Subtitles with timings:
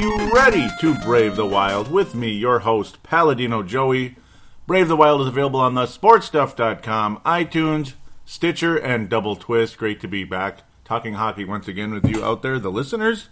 [0.00, 1.92] You ready to brave the wild?
[1.92, 4.16] With me, your host, Paladino Joey.
[4.66, 7.92] Brave the Wild is available on the sportstuff.com, iTunes,
[8.24, 9.76] Stitcher, and Double Twist.
[9.76, 13.28] Great to be back talking hockey once again with you out there, the listeners.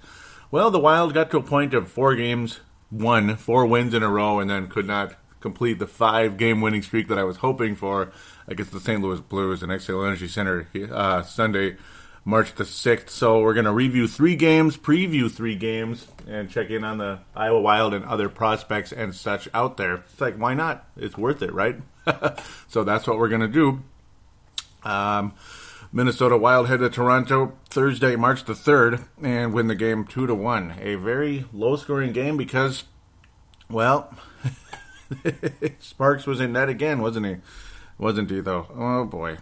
[0.50, 4.10] Well, the Wild got to a point of four games, won four wins in a
[4.10, 7.76] row, and then could not complete the five game winning streak that I was hoping
[7.76, 8.12] for
[8.46, 9.00] against the St.
[9.00, 11.78] Louis Blues in Xcel Energy Center uh, Sunday.
[12.28, 13.08] March the 6th.
[13.08, 17.20] So we're going to review three games, preview three games, and check in on the
[17.34, 19.94] Iowa Wild and other prospects and such out there.
[19.94, 20.86] It's like, why not?
[20.94, 21.76] It's worth it, right?
[22.68, 23.82] so that's what we're going to do.
[24.82, 25.32] Um,
[25.90, 30.34] Minnesota Wild head to Toronto Thursday, March the 3rd, and win the game 2 to
[30.34, 30.74] 1.
[30.82, 32.84] A very low scoring game because,
[33.70, 34.14] well,
[35.78, 37.36] Sparks was in net again, wasn't he?
[37.96, 38.66] Wasn't he, though?
[38.76, 39.38] Oh, boy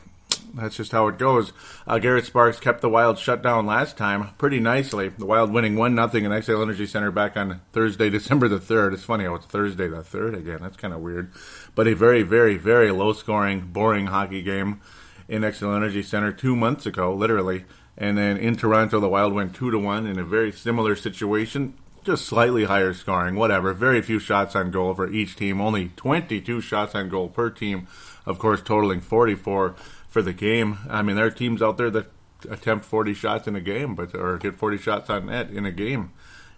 [0.57, 1.53] that's just how it goes.
[1.87, 5.09] Uh, Garrett Sparks kept the Wild shut down last time pretty nicely.
[5.09, 8.95] The Wild winning one nothing in Xcel Energy Center back on Thursday, December the third.
[8.95, 10.59] It's funny how it's Thursday the third again.
[10.63, 11.33] That's kind of weird,
[11.75, 14.81] but a very, very, very low scoring, boring hockey game
[15.29, 17.65] in Xcel Energy Center two months ago, literally.
[17.99, 21.75] And then in Toronto, the Wild went two to one in a very similar situation.
[22.05, 23.73] Just slightly higher scoring, whatever.
[23.73, 25.61] Very few shots on goal for each team.
[25.61, 27.89] Only 22 shots on goal per team.
[28.25, 29.75] Of course, totaling 44
[30.17, 30.79] for the game.
[30.89, 32.07] I mean, there are teams out there that
[32.49, 35.71] attempt 40 shots in a game, but or get 40 shots on net in a
[35.71, 36.11] game,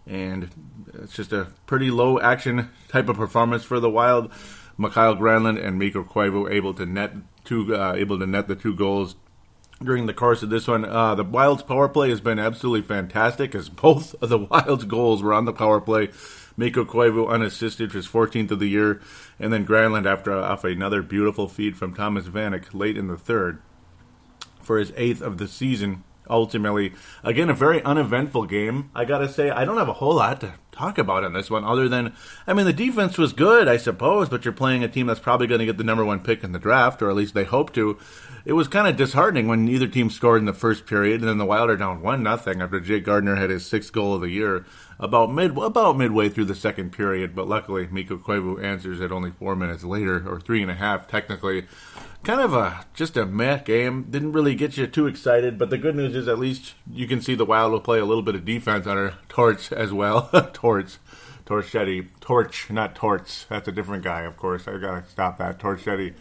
[0.07, 0.49] and
[0.95, 4.33] it's just a pretty low action type of performance for the Wild.
[4.77, 8.77] Mikael Granlund and Mikko Koivu able to net two, uh, able to net the two
[8.77, 9.17] goals
[9.83, 10.85] during the course of this one.
[10.85, 15.21] Uh, the Wild's power play has been absolutely fantastic, as both of the Wild's goals
[15.21, 16.11] were on the power play.
[16.59, 19.01] Mikko Koivu unassisted for his 14th of the year,
[19.39, 23.63] and then Granlund after off another beautiful feed from Thomas Vanek late in the third
[24.61, 26.03] for his eighth of the season.
[26.29, 26.93] Ultimately,
[27.23, 28.91] again, a very uneventful game.
[28.95, 31.65] I gotta say, I don't have a whole lot to talk about in this one,
[31.65, 32.15] other than,
[32.47, 35.47] I mean, the defense was good, I suppose, but you're playing a team that's probably
[35.47, 37.75] going to get the number one pick in the draft, or at least they hope
[37.75, 37.99] to.
[38.45, 41.39] It was kind of disheartening when neither team scored in the first period, and then
[41.39, 44.31] the Wild are down one nothing after Jake Gardiner had his sixth goal of the
[44.31, 44.65] year
[44.99, 47.35] about mid about midway through the second period.
[47.35, 51.09] But luckily, Mikko Koivu answers it only four minutes later, or three and a half
[51.09, 51.67] technically.
[52.25, 54.09] Kind of a just a meh game.
[54.11, 55.59] Didn't really get you too excited.
[55.59, 58.05] But the good news is at least you can see the Wild will play a
[58.05, 60.29] little bit of defense under Torch as well.
[60.53, 60.99] Torch.
[61.47, 62.09] Torchetti.
[62.21, 63.47] Torch, not Torts.
[63.49, 64.69] That's a different guy, of course.
[64.69, 65.59] I gotta stop that.
[65.59, 66.15] Torchetti.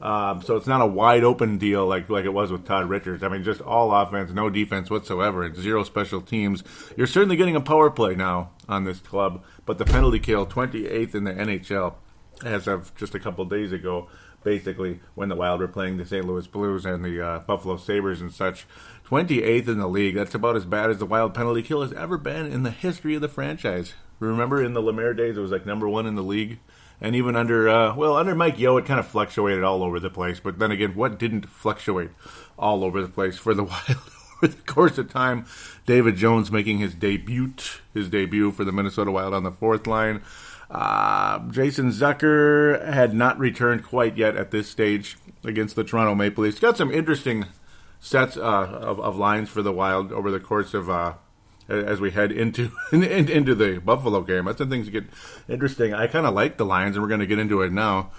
[0.00, 3.22] Um, so it's not a wide open deal like like it was with Todd Richards.
[3.22, 6.64] I mean, just all offense, no defense whatsoever, and zero special teams.
[6.96, 11.14] You're certainly getting a power play now on this club, but the penalty kill, 28th
[11.14, 11.94] in the NHL,
[12.42, 14.08] as of just a couple days ago.
[14.42, 16.24] Basically, when the Wild were playing the St.
[16.24, 18.66] Louis Blues and the uh, Buffalo Sabres and such,
[19.06, 20.14] 28th in the league.
[20.14, 23.14] That's about as bad as the Wild penalty kill has ever been in the history
[23.14, 23.94] of the franchise.
[24.18, 26.58] Remember in the Lemaire days, it was like number one in the league
[27.00, 30.10] and even under uh, well under Mike Yeo, it kind of fluctuated all over the
[30.10, 30.40] place.
[30.40, 32.10] But then again, what didn't fluctuate
[32.58, 33.98] all over the place for the Wild
[34.42, 35.46] over the course of time?
[35.86, 37.54] David Jones making his debut,
[37.94, 40.22] his debut for the Minnesota Wild on the fourth line.
[40.70, 46.44] Uh, Jason Zucker had not returned quite yet at this stage against the Toronto Maple
[46.44, 46.60] Leafs.
[46.60, 47.46] Got some interesting
[47.98, 51.14] sets uh, of, of lines for the Wild over the course of uh,
[51.68, 54.44] as we head into into the Buffalo game.
[54.44, 55.06] That's when things get
[55.48, 55.92] interesting.
[55.92, 58.12] I kind of like the lines, and we're going to get into it now.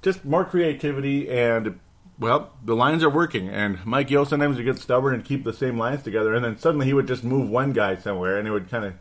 [0.00, 1.78] just more creativity and
[2.18, 3.48] well, the lines are working.
[3.48, 6.58] And Mike Yeo sometimes would get stubborn and keep the same lines together, and then
[6.58, 8.94] suddenly he would just move one guy somewhere, and it would kind of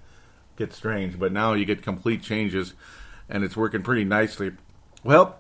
[0.60, 1.18] get strange.
[1.18, 2.76] But now you get complete changes,
[3.28, 4.52] and it's working pretty nicely.
[5.04, 5.40] Well,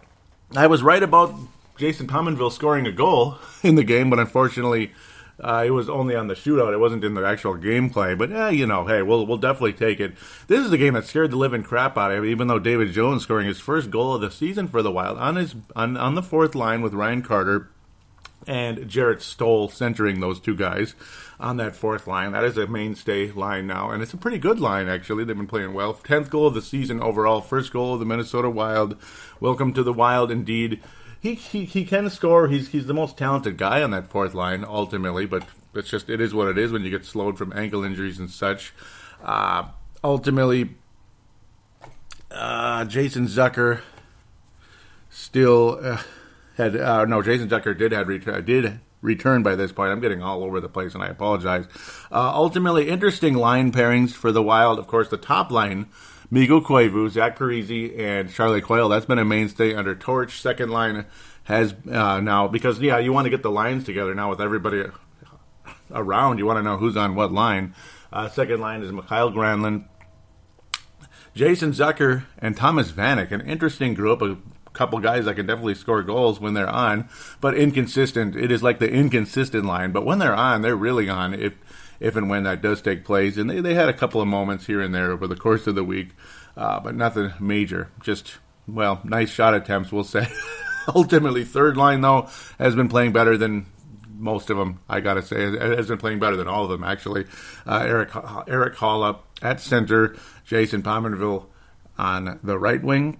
[0.55, 1.35] I was right about
[1.77, 4.91] Jason Pominville scoring a goal in the game, but unfortunately.
[5.41, 6.73] Uh, it was only on the shootout.
[6.73, 8.17] It wasn't in the actual gameplay.
[8.17, 10.15] But yeah, you know, hey, we'll we'll definitely take it.
[10.47, 12.31] This is the game that scared the living crap out of me.
[12.31, 15.37] Even though David Jones scoring his first goal of the season for the Wild on
[15.37, 17.69] his on on the fourth line with Ryan Carter
[18.49, 20.95] and Jarrett Stoll centering those two guys
[21.39, 22.31] on that fourth line.
[22.31, 25.23] That is a mainstay line now, and it's a pretty good line actually.
[25.23, 25.93] They've been playing well.
[25.93, 27.41] Tenth goal of the season overall.
[27.41, 28.97] First goal of the Minnesota Wild.
[29.39, 30.81] Welcome to the Wild, indeed
[31.19, 32.47] he, he he can score.
[32.47, 36.21] He's he's the most talented guy on that fourth line ultimately, but it's just it
[36.21, 38.73] is what it is when you get slowed from ankle injuries and such.
[39.23, 39.67] Uh,
[40.03, 40.75] ultimately,
[42.31, 43.81] uh, Jason Zucker
[45.09, 46.01] still uh,
[46.59, 47.21] had uh, no.
[47.21, 49.91] Jason Zucker did had did return by this point.
[49.91, 51.65] I'm getting all over the place, and I apologize.
[52.11, 54.77] Uh, ultimately, interesting line pairings for the Wild.
[54.77, 55.87] Of course, the top line
[56.29, 58.89] Mikko Koivu, Zach Parise, and Charlie Coyle.
[58.89, 60.41] That's been a mainstay under Torch.
[60.41, 61.05] Second line
[61.45, 64.83] has uh, now because yeah, you want to get the lines together now with everybody
[65.91, 66.37] around.
[66.37, 67.73] You want to know who's on what line.
[68.11, 69.85] Uh, second line is Mikael Granlund,
[71.35, 73.31] Jason Zucker, and Thomas Vanek.
[73.31, 74.21] An interesting group.
[74.21, 74.37] A
[74.73, 77.09] couple guys that can definitely score goals when they're on,
[77.41, 78.35] but inconsistent.
[78.35, 79.91] It is like the inconsistent line.
[79.91, 81.33] But when they're on, they're really on.
[81.33, 81.55] If
[81.99, 83.37] if and when that does take place.
[83.37, 85.75] And they, they had a couple of moments here and there over the course of
[85.75, 86.09] the week,
[86.55, 87.91] uh, but nothing major.
[88.01, 88.37] Just,
[88.67, 90.27] well, nice shot attempts, we'll say.
[90.95, 93.65] Ultimately, third line, though, has been playing better than
[94.17, 97.25] most of them, I gotta say, has been playing better than all of them, actually.
[97.65, 98.09] Uh, Erik,
[98.47, 100.15] Erik Haula at center,
[100.45, 101.45] Jason Pominville
[101.97, 103.19] on the right wing,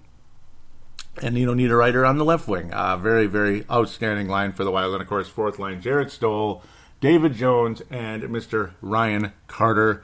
[1.21, 2.71] and Nino Niederreiter on the left wing.
[2.73, 4.93] Uh, very, very outstanding line for the Wild.
[4.93, 6.63] And of course, fourth line, Jarrett Stoll,
[7.01, 8.71] David Jones, and Mr.
[8.81, 10.03] Ryan Carter.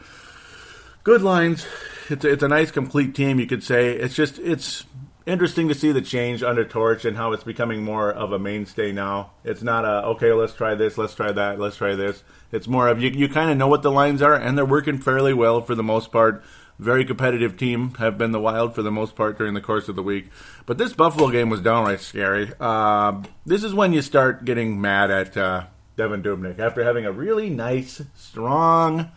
[1.04, 1.66] Good lines.
[2.10, 3.92] It's a, it's a nice complete team, you could say.
[3.96, 4.86] It's just it's
[5.26, 8.92] interesting to see the change under Torch and how it's becoming more of a mainstay
[8.92, 9.32] now.
[9.44, 12.24] It's not a okay, let's try this, let's try that, let's try this.
[12.52, 15.00] It's more of you you kind of know what the lines are and they're working
[15.00, 16.44] fairly well for the most part.
[16.78, 19.96] Very competitive team have been the Wild for the most part during the course of
[19.96, 20.30] the week.
[20.66, 22.52] But this Buffalo game was downright scary.
[22.60, 25.66] Uh, this is when you start getting mad at uh,
[25.98, 29.12] Devan Dubnyk after having a really nice, strong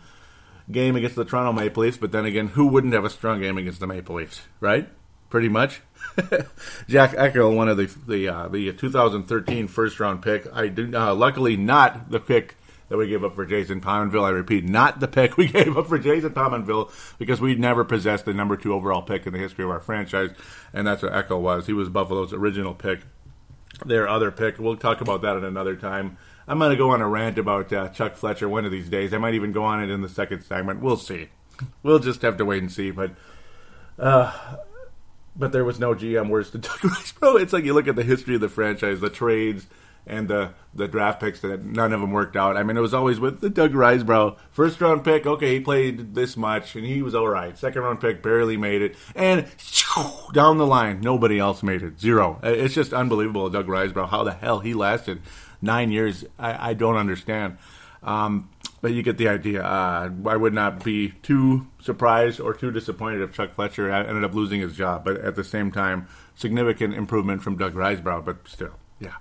[0.71, 1.97] game against the Toronto Maple Leafs.
[1.97, 4.87] But then again, who wouldn't have a strong game against the Maple Leafs, right?
[5.29, 5.81] Pretty much.
[6.87, 10.47] Jack Eichel, one of the the uh, the 2013 first round pick.
[10.53, 12.55] I do uh, luckily not the pick
[12.89, 14.25] that we gave up for Jason Pominville.
[14.25, 18.25] I repeat, not the pick we gave up for Jason Pominville because we never possessed
[18.25, 20.31] the number two overall pick in the history of our franchise,
[20.73, 21.67] and that's what Echo was.
[21.67, 23.01] He was Buffalo's original pick.
[23.85, 24.59] Their other pick.
[24.59, 26.17] We'll talk about that at another time.
[26.47, 29.13] I'm going to go on a rant about uh, Chuck Fletcher one of these days.
[29.13, 30.81] I might even go on it in the second segment.
[30.81, 31.29] We'll see.
[31.83, 32.89] We'll just have to wait and see.
[32.89, 33.11] But
[33.99, 34.57] uh,
[35.35, 36.79] but there was no GM words to Doug
[37.19, 37.37] bro.
[37.37, 39.67] It's like you look at the history of the franchise, the trades,
[40.09, 42.57] and the the draft picks that none of them worked out.
[42.57, 44.37] I mean, it was always with the Doug Risebrough.
[44.51, 47.57] First round pick, okay, he played this much and he was all right.
[47.57, 49.45] Second round pick barely made it, and
[50.33, 51.99] down the line, nobody else made it.
[51.99, 52.39] Zero.
[52.43, 54.09] It's just unbelievable, Doug Risebrough.
[54.09, 55.21] How the hell he lasted
[55.61, 57.57] nine years, I, I don't understand.
[58.01, 58.49] Um,
[58.81, 59.61] but you get the idea.
[59.61, 64.33] Uh, I would not be too surprised or too disappointed if Chuck Fletcher ended up
[64.33, 65.03] losing his job.
[65.03, 68.73] But at the same time, significant improvement from Doug Risebrough, but still.
[68.99, 69.15] Yeah.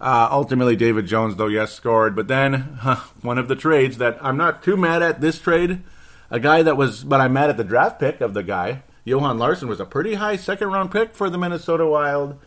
[0.00, 2.16] Uh, ultimately, David Jones, though, yes, scored.
[2.16, 5.82] But then, huh, one of the trades that I'm not too mad at this trade,
[6.30, 8.82] a guy that was, but I'm mad at the draft pick of the guy.
[9.04, 12.38] Johan Larsson was a pretty high second round pick for the Minnesota Wild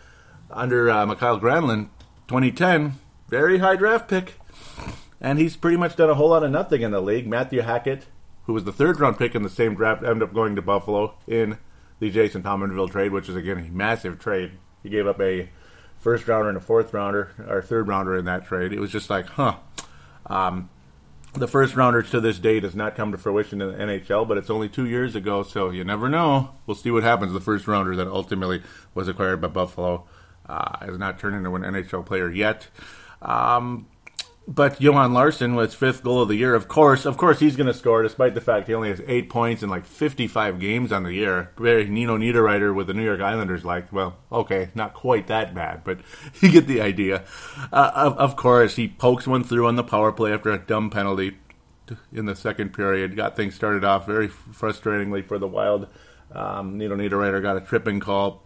[0.49, 1.89] under uh, Mikael Granlund,
[2.27, 2.95] 2010
[3.31, 4.33] very high draft pick.
[5.19, 7.27] And he's pretty much done a whole lot of nothing in the league.
[7.27, 8.07] Matthew Hackett,
[8.45, 11.15] who was the third round pick in the same draft, ended up going to Buffalo
[11.27, 11.57] in
[11.99, 14.51] the Jason Pominville trade, which is again a massive trade.
[14.83, 15.49] He gave up a
[16.01, 18.73] first rounder and a fourth rounder, or third rounder in that trade.
[18.73, 19.55] It was just like, huh.
[20.25, 20.69] Um,
[21.33, 24.37] the first rounder to this day does not come to fruition in the NHL, but
[24.37, 26.55] it's only two years ago, so you never know.
[26.65, 27.31] We'll see what happens.
[27.31, 28.61] The first rounder that ultimately
[28.93, 30.05] was acquired by Buffalo
[30.47, 32.67] uh, has not turned into an NHL player yet.
[33.21, 33.87] Um,
[34.47, 36.55] but Johan Larsson was fifth goal of the year.
[36.55, 39.29] Of course, of course, he's going to score, despite the fact he only has eight
[39.29, 41.51] points in like 55 games on the year.
[41.57, 45.83] Very Nino Niederreiter with the New York Islanders, like, well, okay, not quite that bad,
[45.83, 45.99] but
[46.41, 47.23] you get the idea.
[47.71, 50.89] Uh, of, of course, he pokes one through on the power play after a dumb
[50.89, 51.37] penalty
[52.11, 53.15] in the second period.
[53.15, 55.87] Got things started off very frustratingly for the Wild.
[56.31, 58.43] Um, Nino Niederreiter got a tripping call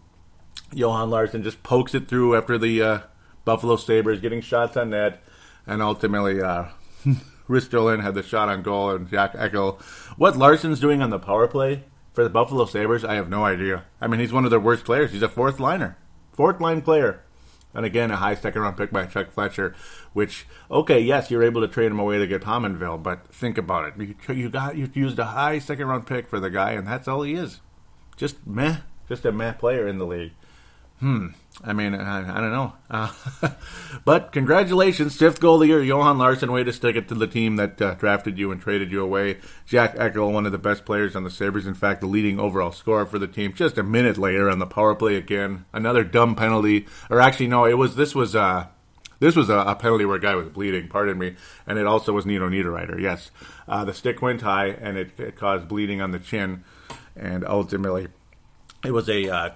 [0.74, 3.00] Johan Larsson just pokes it through after the uh,
[3.44, 5.22] Buffalo Sabres getting shots on net,
[5.68, 6.66] and ultimately uh,
[7.50, 9.82] Ristolainen had the shot on goal, and Jack Eichel.
[10.18, 13.86] What Larsson's doing on the power play for the Buffalo Sabres, I have no idea.
[14.00, 15.12] I mean, he's one of their worst players.
[15.12, 15.98] He's a fourth liner,
[16.34, 17.22] fourth line player.
[17.74, 19.76] And again, a high second round pick by Chuck Fletcher,
[20.14, 23.86] which okay, yes, you're able to trade him away to get Pominville, but think about
[23.90, 24.16] it.
[24.28, 27.08] You, you got you used a high second round pick for the guy, and that's
[27.08, 27.60] all he is.
[28.16, 28.78] Just meh,
[29.10, 30.32] just a meh player in the league.
[31.02, 31.28] Hmm.
[31.64, 32.74] I mean, I, I don't know.
[32.90, 33.12] Uh,
[34.06, 36.52] but congratulations, fifth goal of the year, Johan Larsson.
[36.52, 39.38] Way to stick it to the team that uh, drafted you and traded you away.
[39.66, 41.66] Jack Eichel, one of the best players on the Sabres.
[41.66, 43.54] In fact, the leading overall scorer for the team.
[43.54, 46.88] Just a minute later on the power play again, another dumb penalty.
[47.10, 48.68] Or actually, no, it was this was uh,
[49.20, 50.90] this was a, a, penalty where a guy was bleeding.
[50.90, 51.36] Pardon me,
[51.66, 53.00] and it also was Nino Niederreiter.
[53.00, 53.32] Yes,
[53.68, 56.64] uh, the stick went high and it, it, caused bleeding on the chin,
[57.16, 58.08] and ultimately,
[58.84, 59.50] it was a uh,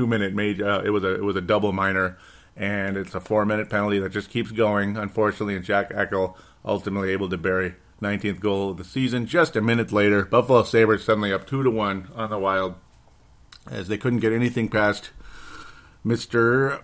[0.00, 0.66] two minute major.
[0.66, 2.16] Uh, it was a it was a double minor,
[2.56, 4.96] and it's a four minute penalty that just keeps going.
[4.96, 9.26] Unfortunately, and Jack Eichel ultimately able to bury 19th goal of the season.
[9.26, 12.76] Just a minute later, Buffalo Sabres suddenly up two to one on the Wild,
[13.70, 15.10] as they couldn't get anything past
[16.02, 16.82] Mister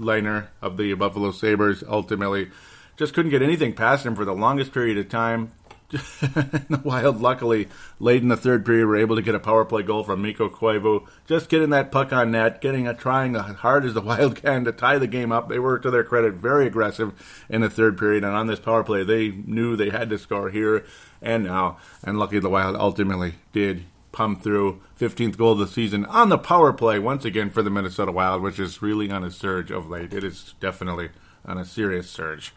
[0.00, 1.84] Lehner of the Buffalo Sabres.
[1.86, 2.50] Ultimately,
[2.96, 5.52] just couldn't get anything past him for the longest period of time.
[5.90, 7.68] the Wild, luckily,
[8.00, 10.48] late in the third period, were able to get a power play goal from Mikko
[10.48, 11.06] Koivu.
[11.26, 14.64] Just getting that puck on net, getting a trying as hard as the Wild can
[14.64, 15.48] to tie the game up.
[15.48, 17.12] They were, to their credit, very aggressive
[17.48, 20.50] in the third period, and on this power play, they knew they had to score
[20.50, 20.84] here
[21.22, 21.78] and now.
[22.02, 26.38] And luckily, the Wild ultimately did pump through 15th goal of the season on the
[26.38, 29.88] power play once again for the Minnesota Wild, which is really on a surge of
[29.88, 30.12] late.
[30.12, 31.10] It is definitely
[31.44, 32.52] on a serious surge.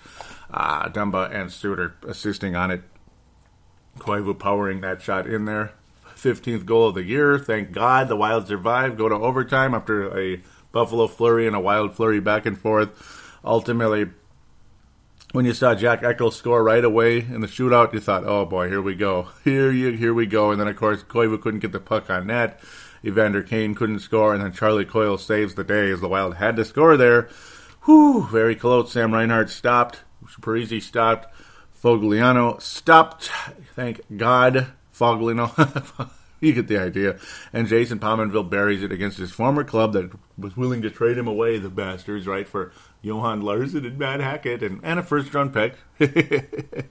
[0.52, 2.82] Uh, Dumba and Suter assisting on it
[3.98, 5.74] Koivu powering that shot in there.
[6.16, 7.40] 15th goal of the year.
[7.40, 8.98] Thank God the Wild survived.
[8.98, 10.42] Go to overtime after a
[10.72, 12.90] Buffalo flurry and a Wild flurry back and forth.
[13.44, 14.10] Ultimately,
[15.32, 18.68] when you saw Jack Eichel score right away in the shootout, you thought, "Oh boy,
[18.68, 21.72] here we go, here you, here we go." And then of course Koivu couldn't get
[21.72, 22.60] the puck on net.
[23.06, 26.58] Evander Kane couldn't score, and then Charlie Coyle saves the day as the Wild had
[26.58, 27.30] to score there.
[27.84, 28.92] Whew, very close.
[28.92, 30.02] Sam Reinhart stopped.
[30.42, 31.28] Parise stopped.
[31.82, 33.32] Fogliano stopped.
[33.76, 34.68] Thank God.
[34.94, 36.10] Fogliano.
[36.42, 37.18] you get the idea.
[37.54, 41.28] And Jason Pominville buries it against his former club that was willing to trade him
[41.28, 42.72] away, the bastards, right, for
[43.02, 45.78] Johan Larsson and Matt Hackett and, and a first round pick.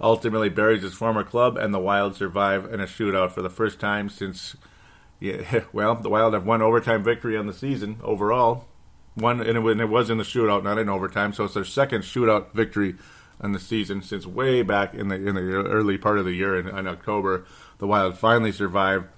[0.00, 3.80] Ultimately buries his former club, and the Wild survive in a shootout for the first
[3.80, 4.56] time since,
[5.18, 8.66] yeah, well, the Wild have one overtime victory on the season overall.
[9.14, 12.02] One, and it, it was in the shootout, not in overtime, so it's their second
[12.02, 12.96] shootout victory
[13.42, 16.58] in the season since way back in the in the early part of the year
[16.58, 17.44] in, in October.
[17.78, 19.08] The Wild finally survived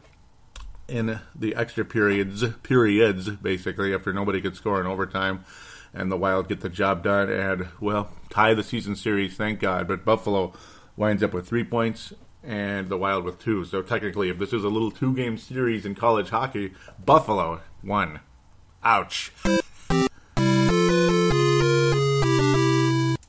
[0.88, 5.44] in the extra periods periods basically after nobody could score in overtime
[5.92, 9.86] and the Wild get the job done and well tie the season series thank God.
[9.86, 10.52] But Buffalo
[10.96, 14.64] winds up with 3 points and the Wild with 2 so technically if this is
[14.64, 16.72] a little two game series in college hockey
[17.04, 18.20] Buffalo won.
[18.82, 19.32] Ouch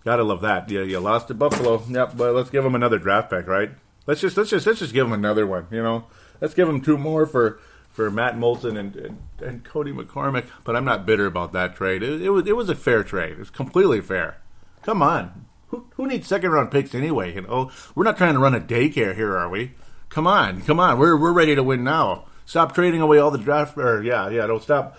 [0.09, 0.67] Gotta love that.
[0.71, 1.83] Yeah, you lost to Buffalo.
[1.87, 3.69] Yep, but let's give them another draft pick, right?
[4.07, 5.67] Let's just let's just let's just give them another one.
[5.69, 6.05] You know,
[6.41, 7.59] let's give them two more for
[7.91, 10.47] for Matt Moulson and, and, and Cody McCormick.
[10.63, 12.01] But I'm not bitter about that trade.
[12.01, 13.37] It, it was it was a fair trade.
[13.39, 14.41] It's completely fair.
[14.81, 17.35] Come on, who who needs second round picks anyway?
[17.35, 19.73] You know, we're not trying to run a daycare here, are we?
[20.09, 20.97] Come on, come on.
[20.97, 22.25] We're we're ready to win now.
[22.47, 23.77] Stop trading away all the draft.
[23.77, 24.47] Or yeah, yeah.
[24.47, 24.97] Don't stop.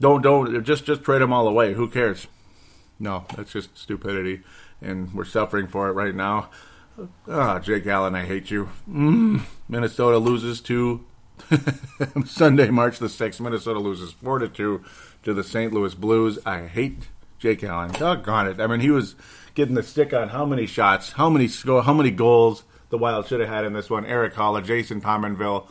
[0.00, 1.72] Don't don't just just trade them all away.
[1.72, 2.28] Who cares?
[2.98, 4.42] No, that's just stupidity,
[4.80, 6.50] and we're suffering for it right now.
[7.28, 8.70] Ah, oh, Jake Allen, I hate you.
[8.88, 9.42] Mm.
[9.68, 11.04] Minnesota loses to
[12.24, 13.40] Sunday, March the sixth.
[13.40, 14.82] Minnesota loses four to two
[15.22, 15.72] to the St.
[15.72, 16.38] Louis Blues.
[16.46, 17.92] I hate Jake Allen.
[17.92, 18.60] Doggone it!
[18.60, 19.14] I mean, he was
[19.54, 23.26] getting the stick on how many shots, how many score, how many goals the Wild
[23.26, 24.06] should have had in this one.
[24.06, 25.68] Erik Haula, Jason Pominville,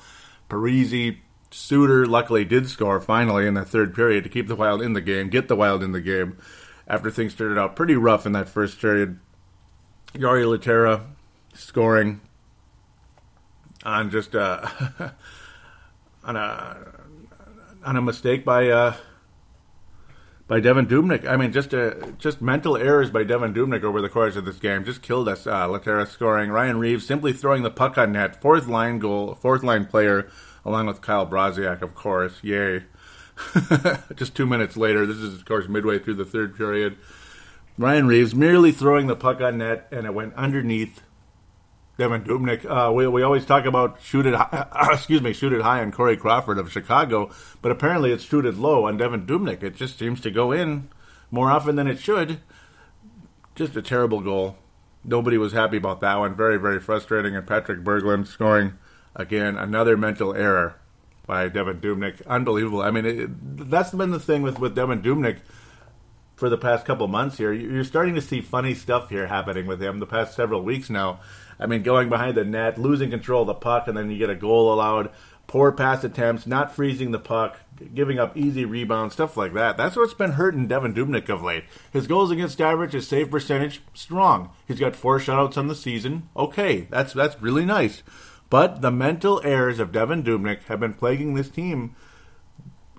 [0.50, 1.18] Parise,
[1.50, 2.06] Suter.
[2.06, 5.30] Luckily, did score finally in the third period to keep the Wild in the game,
[5.30, 6.38] get the Wild in the game
[6.88, 9.20] after things started out pretty rough in that first period.
[10.14, 11.06] Jori Lehtera
[11.54, 12.22] scoring
[13.84, 14.68] on just uh,
[16.24, 16.78] on a
[17.84, 18.96] on a mistake by uh,
[20.48, 21.28] by Devan Dubnyk.
[21.28, 24.58] I mean, just uh, just mental errors by Devan Dubnyk over the course of this
[24.58, 25.48] game just killed us.
[25.48, 29.64] Uh, Lehtera scoring, Ryan Reaves simply throwing the puck on net, fourth line goal, fourth
[29.64, 30.30] line player,
[30.64, 32.40] along with Kyle Brodziak, of course.
[32.44, 32.84] Yay!
[34.16, 36.98] Just two minutes later, this is, of course, midway through the third period.
[37.78, 41.02] Ryan Reaves merely throwing the puck on net, and it went underneath
[41.98, 42.66] Devan Dubnyk.
[42.66, 45.92] Uh, we, we always talk about shoot it, high, excuse me, shoot it high on
[45.92, 49.64] Corey Crawford of Chicago, but apparently it's shoot it low on Devan Dubnyk.
[49.64, 50.90] It just seems to go in
[51.32, 52.40] more often than it should.
[53.56, 54.58] Just a terrible goal.
[55.04, 56.36] Nobody was happy about that one.
[56.36, 57.36] Very, very frustrating.
[57.36, 58.74] And Patrick Berglund scoring
[59.16, 60.78] again another mental error
[61.26, 62.26] by Devan Dubnyk.
[62.28, 62.82] Unbelievable.
[62.82, 65.40] I mean, it, that's been the thing with with Devan Dubnyk
[66.36, 67.54] for the past couple months here.
[67.54, 71.20] You're starting to see funny stuff here happening with him the past several weeks now.
[71.60, 74.30] I mean, going behind the net, losing control of the puck, and then you get
[74.30, 75.10] a goal allowed,
[75.48, 77.60] poor pass attempts, not freezing the puck,
[77.94, 79.78] giving up easy rebounds, stuff like that.
[79.78, 81.64] That's what's been hurting Devan Dubnyk of late.
[81.92, 84.50] His goals against average, his save percentage, strong.
[84.68, 86.30] He's got four shutouts on the season.
[86.36, 88.04] Okay, that's that's really nice.
[88.50, 91.96] But the mental errors of Devan Dubnyk have been plaguing this team,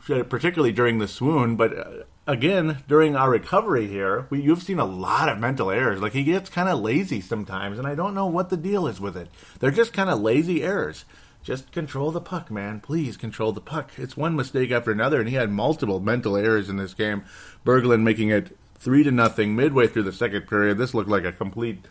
[0.06, 1.56] particularly during the swoon.
[1.56, 1.90] But uh,
[2.26, 6.00] again, during our recovery here, we, you've seen a lot of mental errors.
[6.00, 9.00] Like he gets kind of lazy sometimes, and I don't know what the deal is
[9.00, 9.28] with it.
[9.60, 11.04] They're just kind of lazy errors.
[11.42, 12.80] Just control the puck, man.
[12.80, 13.92] Please control the puck.
[13.96, 17.22] It's one mistake after another, and he had multiple mental errors in this game.
[17.64, 20.76] Berglund making it three to nothing midway through the second period.
[20.76, 21.84] This looked like a complete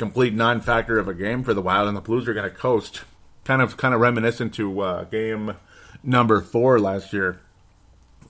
[0.00, 3.02] complete non-factor of a game for the Wild, and the Blues are going to coast.
[3.44, 5.56] Kind of, kind of reminiscent to uh, game
[6.02, 7.38] number four last year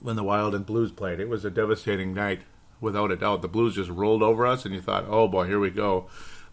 [0.01, 1.21] when the Wild and Blues played.
[1.21, 2.41] It was a devastating night,
[2.81, 3.41] without a doubt.
[3.41, 6.07] The Blues just rolled over us, and you thought, "Oh boy, here we go."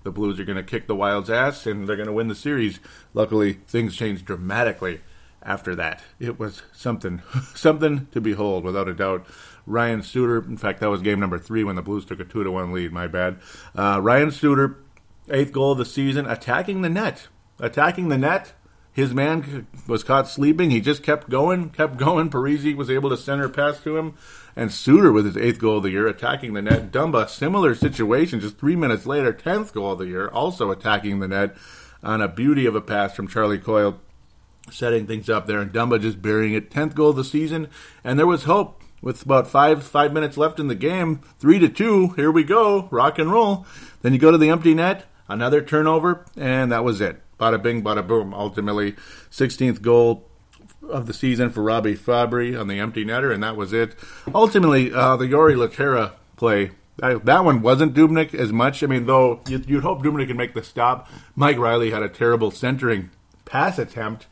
[0.05, 2.37] The Blues are going to kick the Wild's ass, and they're going to win the
[2.37, 2.79] series.
[3.13, 5.01] Luckily, things changed dramatically
[5.43, 6.01] after that.
[6.21, 7.23] It was something,
[7.57, 9.27] something to behold, without a doubt.
[9.67, 12.45] Ryan Suter, in fact, that was game number three when the Blues took a two
[12.45, 12.93] to one lead.
[12.93, 13.39] My bad.
[13.75, 14.77] Uh, Ryan Suter
[15.31, 17.29] eighth goal of the season, attacking the net.
[17.61, 18.53] Attacking the net.
[18.93, 20.71] His man was caught sleeping.
[20.71, 22.31] He just kept going, kept going.
[22.31, 24.15] Parise was able to center pass to him.
[24.57, 26.91] And Suter with his eighth goal of the year, attacking the net.
[26.91, 31.29] Dumba, similar situation, just three minutes later, tenth goal of the year, also attacking the
[31.29, 31.57] net
[32.03, 34.01] on a beauty of a pass from Charlie Coyle,
[34.69, 35.61] setting things up there.
[35.61, 36.69] And Dumba just burying it.
[36.69, 37.69] Tenth goal of the season.
[38.03, 41.21] And there was hope with about five five minutes left in the game.
[41.39, 42.09] Three to two.
[42.17, 42.89] Here we go.
[42.91, 43.65] Rock and roll.
[44.03, 47.21] Then you go to the empty net another turnover, and that was it.
[47.39, 48.35] Bada bing, bada boom.
[48.35, 48.93] Ultimately,
[49.31, 50.29] 16th goal
[50.89, 53.95] of the season for Robbie Fabbri on the empty netter, and that was it.
[54.35, 56.73] Ultimately, uh, the Jori Lehtera play.
[56.99, 58.83] that one wasn't Dubnyk as much.
[58.83, 61.09] I mean, though you'd, you'd hope Dubnyk could make the stop.
[61.37, 63.11] Mike Reilly had a terrible centering
[63.45, 64.27] pass attempt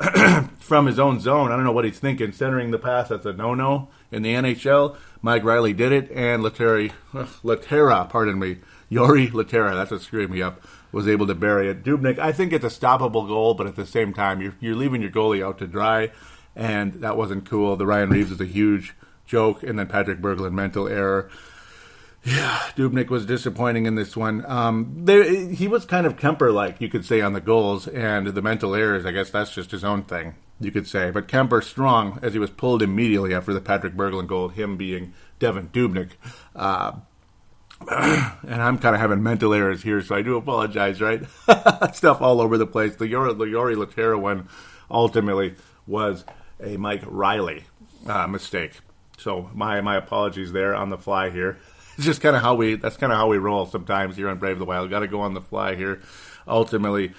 [0.58, 1.50] from his own zone.
[1.50, 2.32] I don't know what he's thinking.
[2.32, 4.96] Centering the pass, that's a no-no in the NHL.
[5.20, 8.58] Mike Reilly did it, and Lehtera, Lehtera, pardon me,
[8.90, 11.84] Jori Lehtera, that's what screwed me up, was able to bury it.
[11.84, 15.02] Dubnyk, I think it's a stoppable goal, but at the same time, you're, you're leaving
[15.02, 16.10] your goalie out to dry,
[16.56, 17.76] and that wasn't cool.
[17.76, 18.94] The Ryan Reaves is a huge
[19.26, 21.30] joke, and then Patrick Berglund, mental error.
[22.24, 24.44] Yeah, Dubnyk was disappointing in this one.
[24.46, 28.42] Um, he was kind of Kuemper like, you could say, on the goals, and the
[28.42, 31.10] mental errors, I guess that's just his own thing, you could say.
[31.10, 35.12] But Kuemper strong, as he was pulled immediately after the Patrick Berglund goal, him being
[35.38, 36.12] Devan Dubnyk.
[36.56, 36.92] Uh,
[37.90, 41.22] and I'm kind of having mental errors here, so I do apologize, right?
[41.94, 42.96] Stuff all over the place.
[42.96, 44.48] The Jori, the Jori Lehtera one
[44.90, 45.54] ultimately
[45.86, 46.24] was
[46.60, 47.64] a Mike Reilly
[48.06, 48.72] uh, mistake.
[49.16, 51.58] So my my apologies there on the fly here.
[51.96, 54.38] It's just kind of how we that's kind of how we roll sometimes here on
[54.38, 54.90] Brave the Wild.
[54.90, 56.00] Got to go on the fly here.
[56.46, 57.12] Ultimately,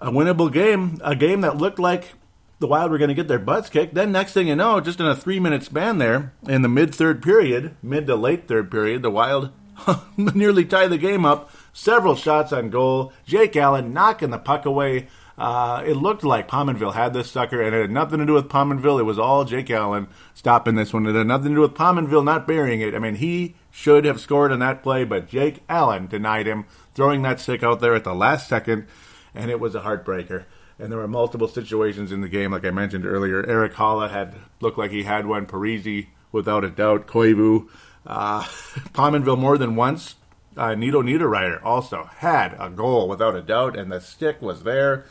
[0.00, 2.14] a winnable game, a game that looked like
[2.58, 3.94] the Wild were going to get their butts kicked.
[3.94, 6.94] Then next thing you know, just in a three minute span there in the mid
[6.94, 9.50] third period, mid to late third period, the Wild
[10.16, 11.50] nearly tie the game up.
[11.72, 13.12] Several shots on goal.
[13.24, 15.08] Jake Allen knocking the puck away.
[15.38, 18.48] Uh, it looked like Pominville had this sucker, and it had nothing to do with
[18.48, 19.00] Pominville.
[19.00, 21.06] It was all Jake Allen stopping this one.
[21.06, 22.94] It had nothing to do with Pominville not burying it.
[22.94, 27.22] I mean, he should have scored on that play, but Jake Allen denied him, throwing
[27.22, 28.86] that stick out there at the last second,
[29.34, 30.44] and it was a heartbreaker.
[30.78, 33.44] And there were multiple situations in the game, like I mentioned earlier.
[33.46, 35.46] Erik Haula had looked like he had one.
[35.46, 37.06] Parise, without a doubt.
[37.06, 37.68] Koivu
[38.06, 38.42] uh,
[38.92, 40.16] Pominville more than once.
[40.56, 45.06] Uh, Nino Niederreiter also had a goal without a doubt, and the stick was there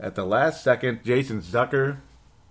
[0.00, 1.04] at the last second.
[1.04, 1.98] Jason Zucker.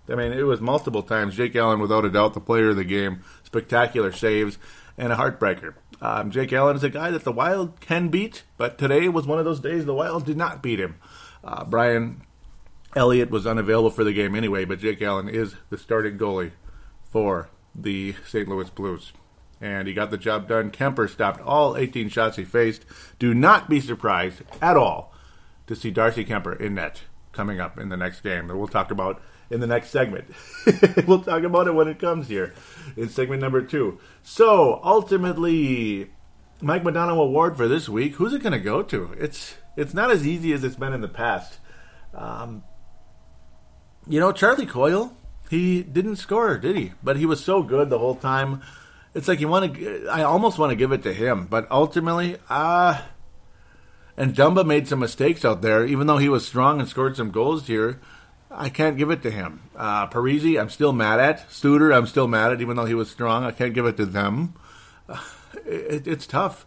[0.08, 1.36] I mean, it was multiple times.
[1.36, 3.22] Jake Allen, without a doubt, the player of the game.
[3.42, 4.56] Spectacular saves
[4.96, 5.74] and a heartbreaker.
[6.00, 9.38] Um, Jake Allen is a guy that the Wild can beat, but today was one
[9.38, 10.96] of those days the Wild did not beat him.
[11.42, 12.22] Uh, Brian
[12.94, 16.52] Elliott was unavailable for the game anyway, but Jake Allen is the starting goalie
[17.10, 18.48] for the St.
[18.48, 19.12] Louis Blues
[19.60, 20.70] and he got the job done.
[20.70, 22.84] Kuemper stopped all 18 shots he faced.
[23.18, 25.12] Do not be surprised at all
[25.66, 28.90] to see Darcy Kuemper in net coming up in the next game that we'll talk
[28.90, 30.26] about in the next segment.
[31.06, 32.54] we'll talk about it when it comes here
[32.96, 33.98] in segment number two.
[34.22, 36.10] So ultimately,
[36.60, 38.14] Mike Modano award for this week.
[38.14, 39.14] Who's it going to go to?
[39.18, 41.58] It's It's not as easy as it's been in the past.
[42.14, 42.64] Um,
[44.06, 45.16] you know, Charlie Coyle,
[45.50, 46.92] he didn't score, did he?
[47.02, 48.62] But he was so good the whole time.
[49.14, 50.08] It's like you want to.
[50.08, 53.02] I almost want to give it to him, but ultimately, ah.
[53.02, 53.06] Uh,
[54.16, 57.30] and Dumba made some mistakes out there, even though he was strong and scored some
[57.30, 58.00] goals here.
[58.50, 59.60] I can't give it to him.
[59.76, 61.52] Uh, Parise, I'm still mad at.
[61.52, 63.44] Suter, I'm still mad at, even though he was strong.
[63.44, 64.54] I can't give it to them.
[65.08, 65.22] Uh,
[65.64, 66.66] it, it's tough.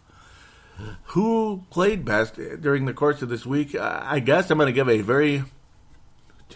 [1.08, 3.74] Who played best during the course of this week?
[3.74, 5.44] Uh, I guess I'm going to give a very,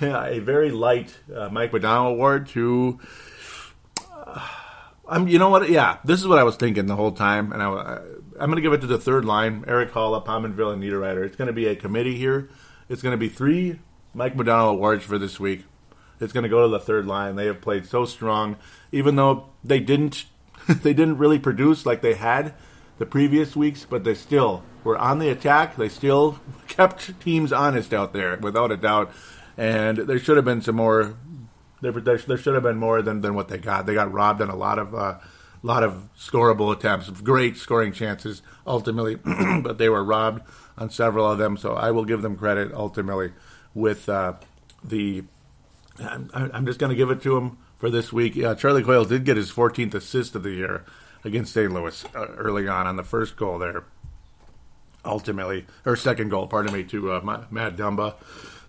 [0.01, 2.99] a very light uh, Mike Modano award to.
[5.09, 5.29] I'm.
[5.29, 5.69] You know what?
[5.71, 8.01] Yeah, this is what I was thinking the whole time, and I,
[8.38, 11.25] I'm going to give it to the third line: Erik Haula, Pominville, and Niederreiter.
[11.25, 12.49] It's going to be a committee here.
[12.88, 13.79] It's going to be three
[14.14, 15.64] Mike Modano awards for this week.
[16.21, 17.37] It's going to go to the third line.
[17.37, 18.57] They have played so strong,
[18.92, 20.27] even though they didn't.
[20.69, 22.55] they didn't really produce like they had
[22.99, 25.77] the previous weeks, but they still were on the attack.
[25.77, 29.12] They still kept teams honest out there, without a doubt.
[29.57, 31.16] And there should have been some more.
[31.81, 33.87] There, there, there should have been more than, than what they got.
[33.87, 35.19] They got robbed on a lot of uh,
[35.62, 39.17] lot of scoreable attempts, great scoring chances ultimately,
[39.62, 40.43] but they were robbed
[40.79, 41.57] on several of them.
[41.57, 43.33] So I will give them credit ultimately
[43.75, 44.35] with uh,
[44.83, 45.25] the.
[45.99, 48.43] I'm, I'm just going to give it to them for this week.
[48.43, 50.85] Uh, Charlie Coyle did get his 14th assist of the year
[51.25, 51.73] against St.
[51.73, 53.85] Louis uh, early on on the first goal there.
[55.05, 58.15] Ultimately, or second goal, pardon me, to uh, Matt Dumba.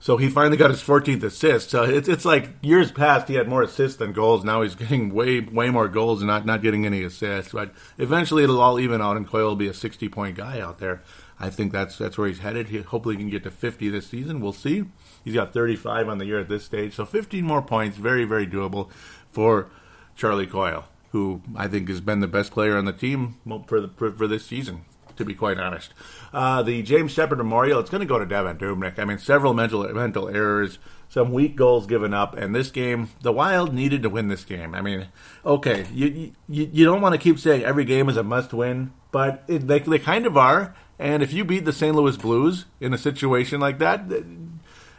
[0.08, 1.70] So he finally got his 14th assist.
[1.70, 4.46] So it's it's like years past he had more assists than goals.
[4.46, 7.52] Now he's getting way way more goals and not not getting any assists.
[7.52, 10.80] But eventually it'll all even out, and Coyle will be a 60 point guy out
[10.80, 11.02] there.
[11.41, 12.70] I think that's that's where he's headed.
[12.70, 14.39] He hopefully he can get to 50 this season.
[14.39, 14.86] We'll see.
[15.26, 18.48] He's got 35 on the year at this stage, so 15 more points, very very
[18.48, 18.89] doable
[19.30, 19.67] for
[20.15, 23.88] Charlie Coyle who I think has been the best player on the team for the,
[23.89, 24.86] for, for this season.
[25.17, 25.93] To be quite honest,
[26.34, 28.99] uh, the James Sheppard Memorial it's going to go to Devan Dubnyk.
[28.99, 33.32] I mean, several mental mental errors, some weak goals given up, and this game, the
[33.32, 34.75] Wild needed to win this game.
[34.75, 35.08] I mean,
[35.45, 38.91] okay, you you, you don't want to keep saying every game is a must win,
[39.12, 40.75] but it, they they kind of are.
[40.99, 41.95] And if you beat the St.
[41.95, 44.01] Louis Blues in a situation like that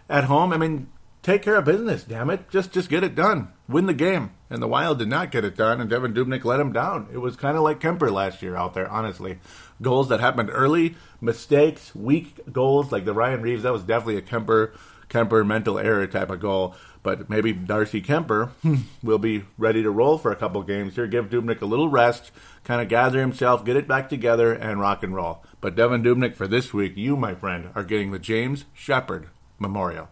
[0.09, 0.88] at home, I mean,
[1.22, 2.04] take care of business.
[2.04, 4.31] Damn it, just just get it done, win the game.
[4.50, 7.09] And the Wild did not get it done, and Devan Dubnyk let him down.
[7.12, 9.40] It was kind of like Kuemper last year out there, honestly.
[9.81, 13.62] Goals that happened early, mistakes, weak goals like the Ryan Reaves.
[13.62, 14.73] That was definitely a Kuemper
[15.09, 16.75] Kuemper mental error type of goal.
[17.03, 21.07] But maybe Darcy Kuemper hmm, will be ready to roll for a couple games here.
[21.07, 22.31] Give Dubnyk a little rest,
[22.64, 25.45] kind of gather himself, get it back together, and rock and roll.
[25.61, 30.09] But Devan Dubnyk for this week, you, my friend, are getting the James Sheppard Memorial.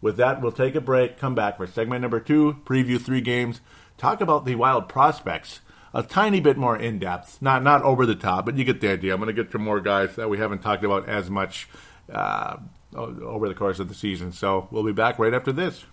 [0.00, 3.60] With that, we'll take a break, come back for segment number two, preview three games,
[3.96, 5.60] talk about the wild prospects
[5.96, 8.90] a tiny bit more in depth, not not over the top, but you get the
[8.90, 9.14] idea.
[9.14, 11.68] I'm going to get to more guys that we haven't talked about as much
[12.12, 12.58] uh,
[12.94, 14.30] over the course of the season.
[14.30, 15.86] So we'll be back right after this.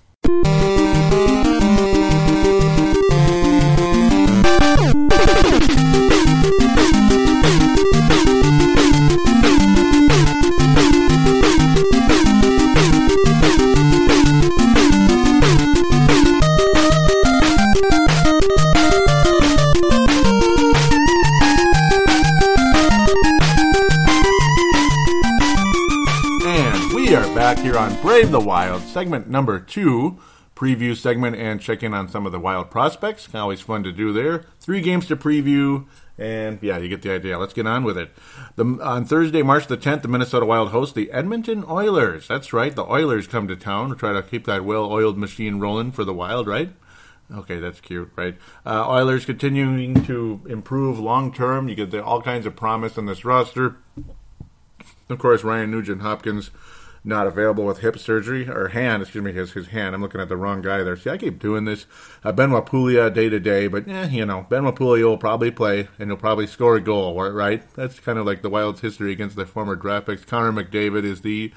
[28.01, 30.19] Brave the Wild, segment number two,
[30.55, 33.33] preview segment, and check in on some of the Wild prospects.
[33.33, 34.45] Always fun to do there.
[34.59, 35.85] Three games to preview,
[36.17, 37.37] and yeah, you get the idea.
[37.37, 38.11] Let's get on with it.
[38.55, 42.27] The, on Thursday, March the 10th, the Minnesota Wild host the Edmonton Oilers.
[42.27, 45.91] That's right, the Oilers come to town to try to keep that well-oiled machine rolling
[45.91, 46.69] for the Wild, right?
[47.33, 48.37] Okay, that's cute, right?
[48.65, 51.67] Uh, Oilers continuing to improve long term.
[51.67, 53.77] You get the, all kinds of promise on this roster.
[55.09, 56.51] Of course, Ryan Nugent Hopkins
[57.03, 59.93] not available with hip surgery or hand, excuse me, his his hand.
[59.93, 60.95] I'm looking at the wrong guy there.
[60.95, 61.85] See, I keep doing this.
[62.23, 65.89] Uh, Benoit Pouliot day to day, but eh, you know, Benoit Pouliot will probably play
[65.99, 67.63] and he'll probably score a goal, right?
[67.75, 70.23] That's kind of like the Wild's history against the former draft picks.
[70.23, 71.53] Connor McDavid is the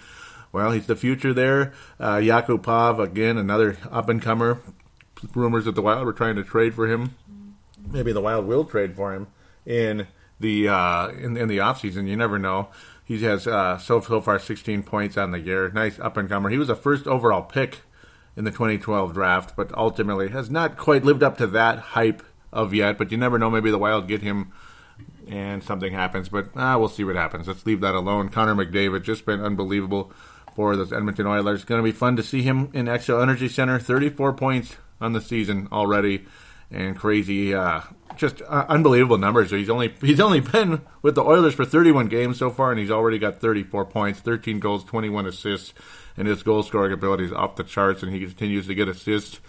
[0.53, 1.73] well, he's the future there.
[2.01, 4.61] Uh, Yakupov again, another up and comer.
[5.35, 7.15] Rumors that the Wild were trying to trade for him.
[7.91, 9.29] Maybe the Wild will trade for him
[9.65, 10.07] in
[10.41, 12.09] the uh, in in the offseason.
[12.09, 12.69] You never know.
[13.07, 15.71] He has uh, so so far 16 points on the year.
[15.71, 16.51] Nice up and comer.
[16.51, 17.83] He was a first overall pick
[18.37, 22.75] in the 2012 draft, but ultimately has not quite lived up to that hype of
[22.75, 22.99] yet.
[22.99, 23.49] But you never know.
[23.49, 24.53] Maybe the Wild get him
[25.29, 26.29] and something happens.
[26.29, 27.47] But ah, we'll see what happens.
[27.49, 28.29] Let's leave that alone.
[28.29, 30.13] Connor McDavid just been unbelievable
[30.55, 31.61] for the Edmonton Oilers.
[31.61, 33.79] It's Going to be fun to see him in Xcel Energy Center.
[33.79, 36.27] 34 points on the season already,
[36.71, 37.55] and crazy.
[37.55, 37.83] Uh,
[38.17, 39.51] just uh, unbelievable numbers.
[39.51, 42.91] He's only he's only been with the Oilers for 31 games so far, and he's
[42.91, 45.75] already got 34 points, 13 goals, 21 assists,
[46.17, 48.03] and his goal scoring ability is off the charts.
[48.03, 49.41] And he continues to get assists.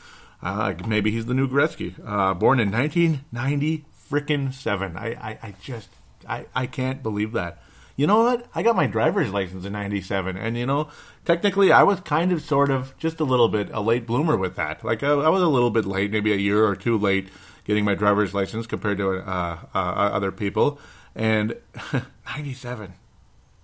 [0.41, 1.95] Uh, maybe he's the new Gretzky.
[2.05, 4.95] Uh, born in 1990 freaking seven.
[4.95, 5.89] I, I, I just
[6.27, 7.61] I, I can't believe that.
[7.97, 8.45] You know what?
[8.53, 10.37] I got my driver's license in 97.
[10.37, 10.89] And, you know,
[11.25, 14.55] technically I was kind of, sort of, just a little bit a late bloomer with
[14.55, 14.85] that.
[14.85, 17.29] Like, I, I was a little bit late, maybe a year or two late
[17.65, 20.79] getting my driver's license compared to uh, uh, other people.
[21.15, 21.55] And
[22.27, 22.93] 97.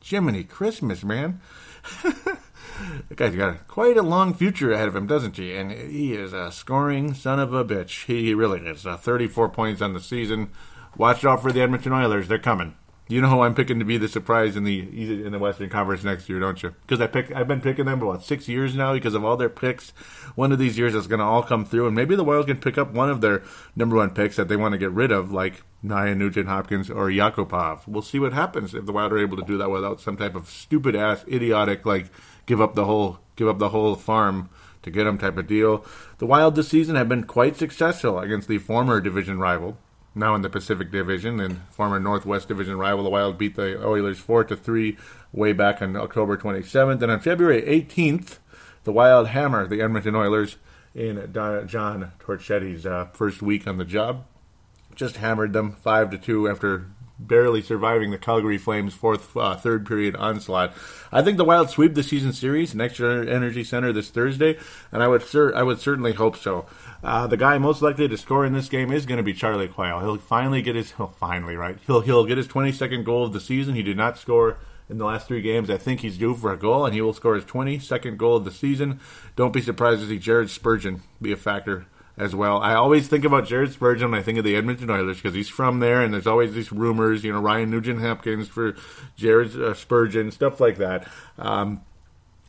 [0.03, 1.39] Jiminy Christmas, man.
[2.03, 5.55] the guy's got quite a long future ahead of him, doesn't he?
[5.55, 8.05] And he is a scoring son of a bitch.
[8.05, 8.87] He really is.
[8.87, 10.49] Uh, 34 points on the season.
[10.97, 12.27] Watch out for the Edmonton Oilers.
[12.27, 12.75] They're coming.
[13.09, 14.79] You know who I'm picking to be the surprise in the
[15.25, 16.73] in the Western Conference next year, don't you?
[16.81, 19.35] Because I pick I've been picking them for what six years now because of all
[19.35, 19.89] their picks.
[20.35, 22.57] One of these years it's going to all come through, and maybe the Wild can
[22.57, 23.43] pick up one of their
[23.75, 27.09] number one picks that they want to get rid of, like Nia Nugent Hopkins or
[27.09, 27.85] Yakupov.
[27.87, 30.33] We'll see what happens if the Wild are able to do that without some type
[30.33, 32.05] of stupid ass, idiotic like
[32.45, 34.49] give up the whole give up the whole farm
[34.83, 35.85] to get them type of deal.
[36.19, 39.77] The Wild this season have been quite successful against the former division rival
[40.15, 44.19] now in the Pacific Division, and former Northwest Division rival, the Wild beat the Oilers
[44.19, 44.97] four to three
[45.31, 48.37] way back on October 27th, and on February 18th,
[48.83, 50.57] the Wild hammer the Edmonton Oilers
[50.93, 54.25] in John Torchetti's uh, first week on the job.
[54.95, 56.87] Just hammered them five to two after
[57.19, 60.73] barely surviving the Calgary Flames' fourth uh, third period onslaught.
[61.11, 64.57] I think the Wild sweep the season series next year Energy Center this Thursday,
[64.91, 66.65] and I would cer- I would certainly hope so.
[67.03, 69.67] Uh, the guy most likely to score in this game is going to be Charlie
[69.67, 69.99] Coyle.
[69.99, 71.77] He'll finally get his he'll finally right.
[71.85, 73.75] He'll he'll get his 22nd goal of the season.
[73.75, 74.57] He did not score
[74.89, 75.69] in the last three games.
[75.69, 78.45] I think he's due for a goal, and he will score his 22nd goal of
[78.45, 78.99] the season.
[79.35, 82.59] Don't be surprised to see Jared Spurgeon be a factor as well.
[82.59, 85.49] I always think about Jared Spurgeon when I think of the Edmonton Oilers because he's
[85.49, 88.75] from there, and there's always these rumors, you know, Ryan Nugent Hopkins for
[89.15, 91.07] Jared uh, Spurgeon, stuff like that.
[91.37, 91.81] Um,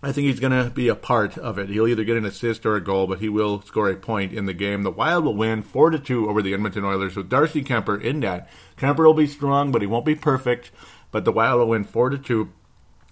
[0.04, 1.68] I think he's going to be a part of it.
[1.70, 4.46] He'll either get an assist or a goal, but he will score a point in
[4.46, 4.82] the game.
[4.82, 8.20] The Wild will win four to two over the Edmonton Oilers with Darcy Kuemper in
[8.20, 8.48] that.
[8.76, 10.70] Kuemper will be strong, but he won't be perfect.
[11.10, 12.52] But the Wild will win four to two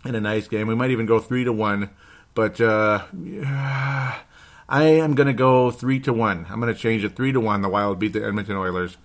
[0.05, 0.67] in a nice game.
[0.67, 1.91] We might even go three to one,
[2.35, 4.21] but uh, I
[4.69, 6.47] am going to go three to one.
[6.51, 7.63] I'm going to change it three to one.
[7.63, 8.97] The Wild beat the Edmonton Oilers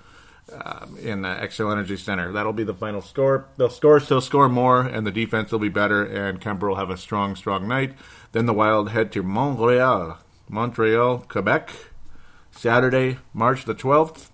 [0.54, 2.32] uh, in the Xcel Energy Center.
[2.32, 3.48] That'll be the final score.
[3.58, 6.04] They'll score, still score more, and the defense will be better.
[6.04, 7.94] And Kuemper will have a strong, strong night.
[8.32, 11.72] Then the Wild head to Montreal, Montreal, Quebec,
[12.52, 14.30] Saturday, March the 12th.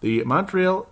[0.00, 0.88] The Montreal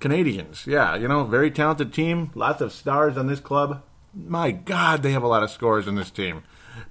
[0.00, 2.30] Canadiens, yeah, you know, very talented team.
[2.34, 3.82] Lots of stars on this club.
[4.14, 6.42] My God, they have a lot of scores in this team.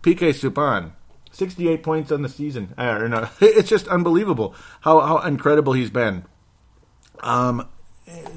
[0.01, 0.91] PK Subban,
[1.31, 2.73] 68 points on the season.
[2.77, 6.25] Uh, no, it's just unbelievable how, how incredible he's been.
[7.25, 7.67] Um,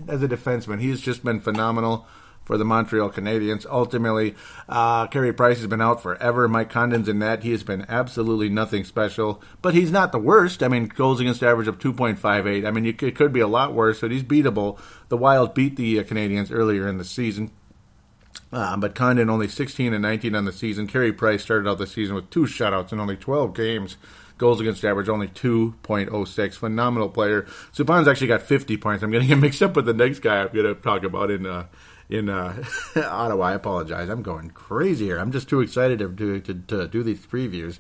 [0.09, 2.07] as a defenseman, he's just been phenomenal
[2.49, 3.67] for the Montreal Canadiens.
[3.67, 4.35] Ultimately,
[4.71, 6.49] uh, Carey Price has been out forever.
[6.49, 7.43] Mike Condon's in that.
[7.43, 10.63] He has been absolutely nothing special, but he's not the worst.
[10.63, 12.67] I mean, goals against average of 2.58.
[12.67, 14.79] I mean, you, it could be a lot worse, but he's beatable.
[15.11, 17.51] The Wild beat the uh, Canadiens earlier in the season.
[18.51, 20.87] Uh, but Condon only 16 and 19 on the season.
[20.87, 23.99] Carey Price started out the season with two shutouts in only 12 games.
[24.39, 26.55] Goals against average only 2.06.
[26.55, 27.43] Phenomenal player.
[27.73, 29.03] Subban's actually got 50 points.
[29.03, 31.45] I'm getting him mixed up with the next guy I'm going to talk about in
[31.45, 31.67] uh,
[32.09, 32.63] in uh,
[32.97, 33.47] Ottawa.
[33.47, 34.09] I apologize.
[34.09, 35.19] I'm going crazy here.
[35.19, 37.79] I'm just too excited to, to, to do these previews.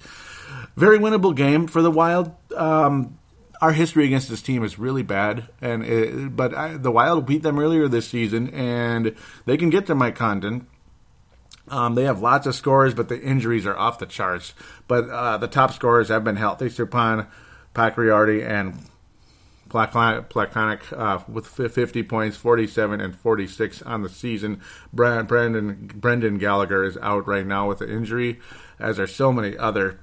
[0.77, 2.35] Very winnable game for the Wild.
[2.55, 3.19] Um,
[3.61, 7.43] our history against this team is really bad, and it, but I, the Wild beat
[7.43, 9.17] them earlier this season, and
[9.47, 10.67] they can get to Mike Condon.
[11.71, 14.55] Um, they have lots of scores, but the injuries are off the charts.
[14.87, 17.27] But uh, the top scorers have been healthy: Subban,
[17.75, 18.79] Pacioretty, and
[19.69, 24.61] Plekanec uh, with 50 points, 47 and 46 on the season.
[24.93, 28.41] Brendan Brendan Gallagher is out right now with an injury,
[28.79, 30.01] as are so many other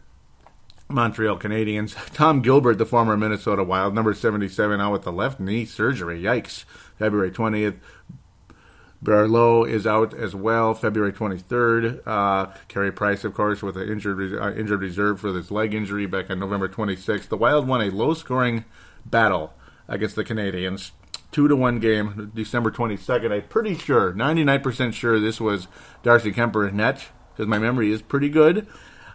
[0.87, 1.95] Montreal Canadiens.
[2.13, 6.21] Tom Gilbert, the former Minnesota Wild, number 77, out with the left knee surgery.
[6.21, 6.65] Yikes.
[6.97, 7.75] February 20th.
[9.01, 12.01] Barlow is out as well, February 23rd.
[12.05, 16.05] Uh, Carey Price, of course, with an injured uh, injured reserve for this leg injury
[16.05, 17.27] back on November 26th.
[17.27, 18.65] The Wild won a low-scoring
[19.05, 19.53] battle
[19.87, 20.91] against the Canadiens,
[21.31, 23.31] two to one game, December 22nd.
[23.31, 25.67] I'm pretty sure, 99% sure, this was
[26.01, 28.65] Darcy Kuemper net because my memory is pretty good.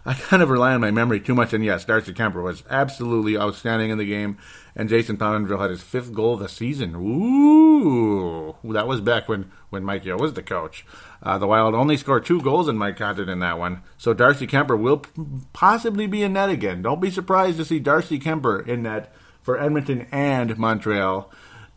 [0.05, 3.37] I kind of rely on my memory too much, and yes, Darcy Kuemper was absolutely
[3.37, 4.37] outstanding in the game,
[4.75, 6.95] and Jason Pominville had his fifth goal of the season.
[6.95, 10.85] Ooh, that was back when, when Mike Yeo was the coach.
[11.21, 14.47] Uh, the Wild only scored two goals in Mike Condon in that one, so Darcy
[14.47, 15.09] Kuemper will p-
[15.53, 16.81] possibly be in net again.
[16.81, 21.31] Don't be surprised to see Darcy Kuemper in net for Edmonton and Montreal.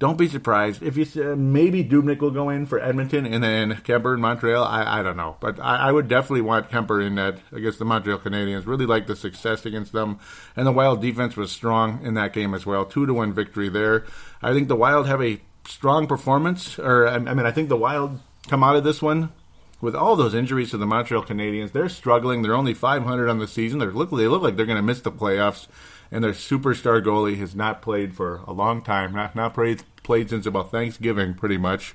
[0.04, 3.72] Don't be surprised if you uh, maybe Dubnyk will go in for Edmonton and then
[3.72, 4.62] Kuemper in Montreal.
[4.62, 7.86] I, I don't know, but I, I would definitely want Kuemper in that against the
[7.86, 8.66] Montreal Canadiens.
[8.66, 10.18] Really like the success against them,
[10.56, 12.84] and the Wild defense was strong in that game as well.
[12.84, 14.04] Two to one victory there.
[14.42, 18.20] I think the Wild have a strong performance, or I mean, I think the Wild
[18.46, 19.32] come out of this one
[19.80, 21.72] with all those injuries to the Montreal Canadiens.
[21.72, 22.42] They're struggling.
[22.42, 23.78] They're only 500 on the season.
[23.78, 25.66] They look they look like they're going to miss the playoffs
[26.10, 30.30] and their superstar goalie has not played for a long time, not not played played
[30.30, 31.94] since about Thanksgiving, pretty much.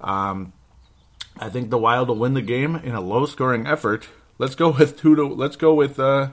[0.00, 0.52] Um,
[1.38, 4.08] I think the Wild will win the game in a low scoring effort.
[4.38, 5.26] Let's go with two to.
[5.26, 5.98] Let's go with.
[5.98, 6.30] Uh,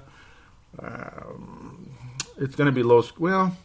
[0.79, 1.95] um,
[2.38, 3.03] it's going to be low.
[3.17, 3.55] Well,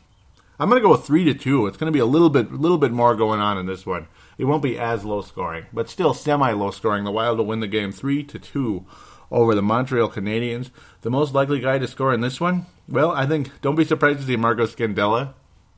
[0.58, 1.66] I'm going to go with three to two.
[1.66, 4.08] It's going to be a little bit, little bit more going on in this one.
[4.36, 7.04] It won't be as low scoring, but still semi low scoring.
[7.04, 8.84] The Wild will win the game three to two
[9.30, 10.70] over the Montreal Canadiens.
[11.02, 14.20] The most likely guy to score in this one, well, I think don't be surprised
[14.20, 15.34] to see Marco Scandella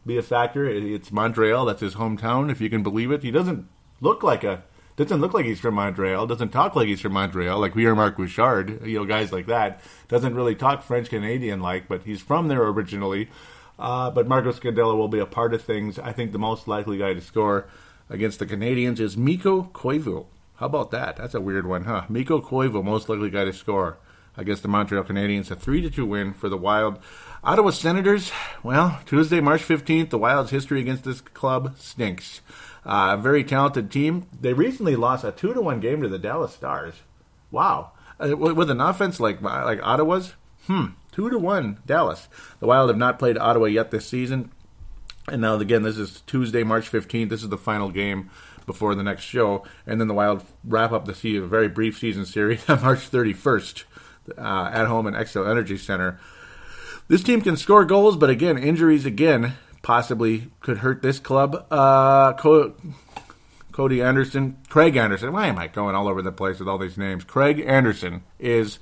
[0.06, 0.66] be a factor.
[0.66, 3.22] It's Montreal, that's his hometown, if you can believe it.
[3.22, 3.68] He doesn't
[4.00, 4.62] look like a
[4.96, 7.94] doesn't look like he's from Montreal, doesn't talk like he's from Montreal, like we are
[7.94, 9.80] Marc Bouchard, you know, guys like that.
[10.08, 13.30] Doesn't really talk French Canadian like, but he's from there originally.
[13.78, 15.98] Uh, but Marco Scandella will be a part of things.
[15.98, 17.66] I think the most likely guy to score
[18.10, 20.26] against the Canadiens is Mikko Koivu.
[20.56, 21.16] How about that?
[21.16, 22.04] That's a weird one, huh?
[22.10, 23.96] Mikko Koivu, most likely guy to score
[24.40, 25.50] against the Montreal Canadiens.
[25.50, 26.98] A 3 2 win for the Wild.
[27.44, 32.40] Ottawa Senators, well, Tuesday, March 15th, the Wild's history against this club stinks.
[32.84, 34.26] Uh, very talented team.
[34.38, 36.94] They recently lost a 2 to 1 game to the Dallas Stars.
[37.50, 37.92] Wow.
[38.18, 40.34] Uh, with an offense like like Ottawa's,
[40.66, 42.28] hmm, 2 to 1 Dallas.
[42.58, 44.50] The Wild have not played Ottawa yet this season.
[45.28, 47.28] And now, again, this is Tuesday, March 15th.
[47.28, 48.30] This is the final game
[48.66, 49.64] before the next show.
[49.86, 53.10] And then the Wild wrap up the season, a very brief season series on March
[53.10, 53.84] 31st
[54.36, 56.18] uh, at home in Xcel Energy Center.
[57.08, 61.66] This team can score goals, but again, injuries again possibly could hurt this club.
[61.70, 62.74] Uh, Co-
[63.72, 65.32] Cody Anderson, Craig Anderson.
[65.32, 67.24] Why am I going all over the place with all these names?
[67.24, 68.78] Craig Anderson is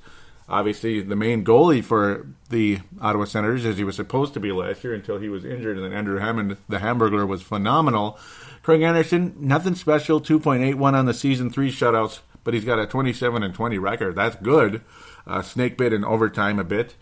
[0.47, 4.83] obviously the main goalie for the Ottawa Senators, as he was supposed to be last
[4.83, 5.77] year until he was injured.
[5.77, 8.17] And then Andrew Hammond, the Hamburglar, was phenomenal.
[8.63, 13.41] Craig Anderson, nothing special, 2.81 on the season, three shutouts, but he's got a 27
[13.41, 14.15] and 20 record.
[14.15, 14.81] That's good.
[15.29, 16.95] Uh, snake bit in overtime a bit.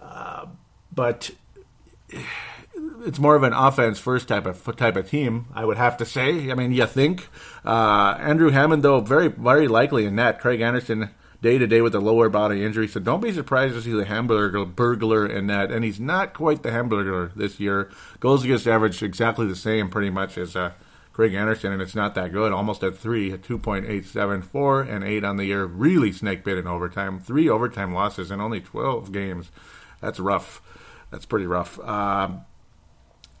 [0.00, 0.46] Uh,
[0.90, 1.30] but
[3.04, 6.04] it's more of an offense first type of type of team, I would have to
[6.04, 6.50] say.
[6.50, 7.28] I mean, you think
[7.64, 10.40] uh, Andrew Hammond, though, very very likely in that.
[10.40, 13.82] Craig Anderson day to day with a lower body injury, so don't be surprised to
[13.82, 15.70] see the Hamburger burglar in that.
[15.70, 17.90] And he's not quite the Hamburger this year.
[18.18, 20.72] Goals against average exactly the same, pretty much as uh,
[21.18, 22.52] Craig Anderson, and it's not that good.
[22.52, 25.64] Almost at three, at 2.874 and eight on the year.
[25.64, 27.18] Really snake bit in overtime.
[27.18, 29.50] Three overtime losses in only 12 games.
[30.00, 30.62] That's rough.
[31.10, 31.76] That's pretty rough.
[31.80, 32.42] Um,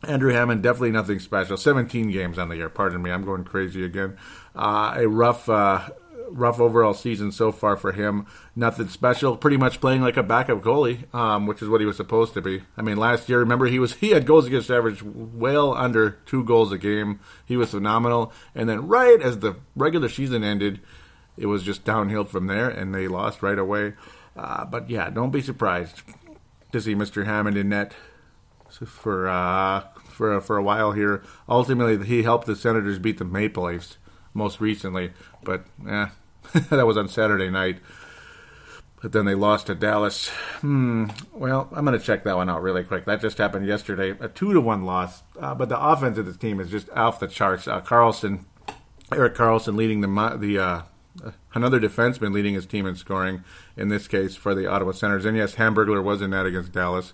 [0.02, 1.56] Andrew Hammond, definitely nothing special.
[1.56, 2.68] 17 games on the year.
[2.68, 4.16] Pardon me, I'm going crazy again.
[4.56, 5.88] Uh, a rough uh,
[6.30, 8.26] rough overall season so far for him.
[8.54, 9.36] Nothing special.
[9.36, 12.42] Pretty much playing like a backup goalie, um, which is what he was supposed to
[12.42, 12.62] be.
[12.76, 16.44] I mean, last year, remember he was he had goals against average well under two
[16.44, 17.20] goals a game.
[17.44, 18.32] He was phenomenal.
[18.54, 20.80] And then right as the regular season ended,
[21.36, 23.94] it was just downhill from there, and they lost right away.
[24.36, 26.02] Uh, but yeah, don't be surprised
[26.72, 27.24] to see Mr.
[27.24, 27.94] Hammond in net
[28.70, 31.22] for uh, for for a while here.
[31.48, 33.98] Ultimately, he helped the Senators beat the Maple Leafs
[34.34, 35.12] most recently,
[35.42, 36.10] but yeah,
[36.70, 37.78] that was on Saturday night.
[39.00, 40.28] But then they lost to Dallas.
[40.60, 41.06] Hmm.
[41.32, 43.04] Well, I'm going to check that one out really quick.
[43.04, 44.16] That just happened yesterday.
[44.18, 45.22] A two to one loss.
[45.38, 47.68] Uh, but the offense of this team is just off the charts.
[47.68, 48.44] Uh, Karlsson,
[49.12, 50.82] Erik Karlsson, leading the the uh,
[51.54, 53.44] another defenseman leading his team in scoring.
[53.76, 55.24] In this case, for the Ottawa Senators.
[55.24, 57.12] And yes, Hamburglar was in that against Dallas.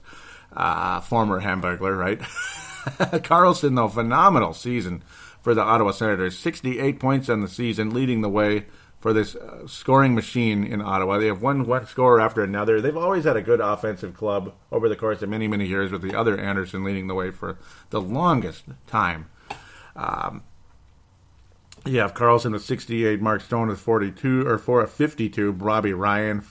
[0.54, 2.20] Uh, former Hamburglar, right?
[3.24, 5.02] Karlsson though, phenomenal season
[5.44, 6.38] for the Ottawa Senators.
[6.38, 8.64] 68 points on the season, leading the way
[8.98, 11.18] for this uh, scoring machine in Ottawa.
[11.18, 12.80] They have one scorer after another.
[12.80, 16.00] They've always had a good offensive club over the course of many, many years, with
[16.00, 17.58] the other Anderson leading the way for
[17.90, 19.28] the longest time.
[19.94, 20.42] Um,
[21.84, 26.42] you have Karlsson with 68, Mark Stone with 42, or 4 52, Robbie Ryan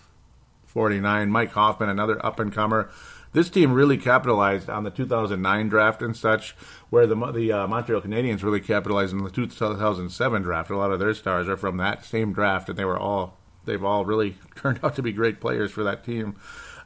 [0.68, 2.92] 49, Mike Hoffman, another up and comer
[3.34, 6.56] this team really capitalized on the 2009 draft and such,
[6.90, 10.70] where the the uh, Montreal Canadiens really capitalized on the 2007 draft.
[10.70, 13.84] A lot of their stars are from that same draft, and they were all they've
[13.84, 16.36] all really turned out to be great players for that team.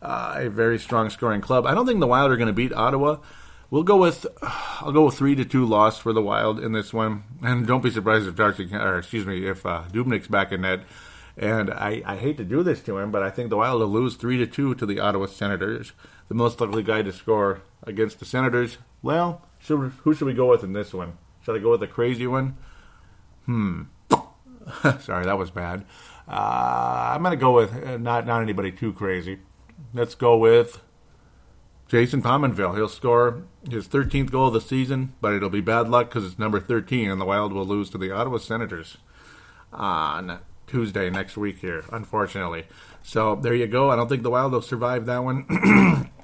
[0.01, 1.65] Uh, a very strong scoring club.
[1.65, 3.17] I don't think the Wild are going to beat Ottawa.
[3.69, 6.93] We'll go with I'll go with three to two loss for the Wild in this
[6.93, 10.61] one, and don't be surprised if Darcy or excuse me if uh, Dubnyk's back in
[10.61, 10.81] net.
[11.39, 13.89] And I, I hate to do this to him, but I think the Wild will
[13.89, 15.91] lose three to two to the Ottawa Senators
[16.28, 18.78] the most likely guy to score against the Senators.
[19.01, 21.17] Well, should, who should we go with in this one?
[21.41, 22.57] Should I go with a crazy one?
[23.45, 23.84] Hmm.
[24.99, 25.86] Sorry, that was bad.
[26.28, 29.39] Uh, I'm going to go with uh, not not anybody too crazy.
[29.93, 30.82] Let's go with
[31.88, 32.75] Jason Pominville.
[32.75, 36.38] He'll score his 13th goal of the season, but it'll be bad luck because it's
[36.38, 38.97] number 13, and the Wild will lose to the Ottawa Senators
[39.71, 42.65] on Tuesday next week here, unfortunately.
[43.03, 43.89] So there you go.
[43.89, 46.09] I don't think the Wild will survive that one.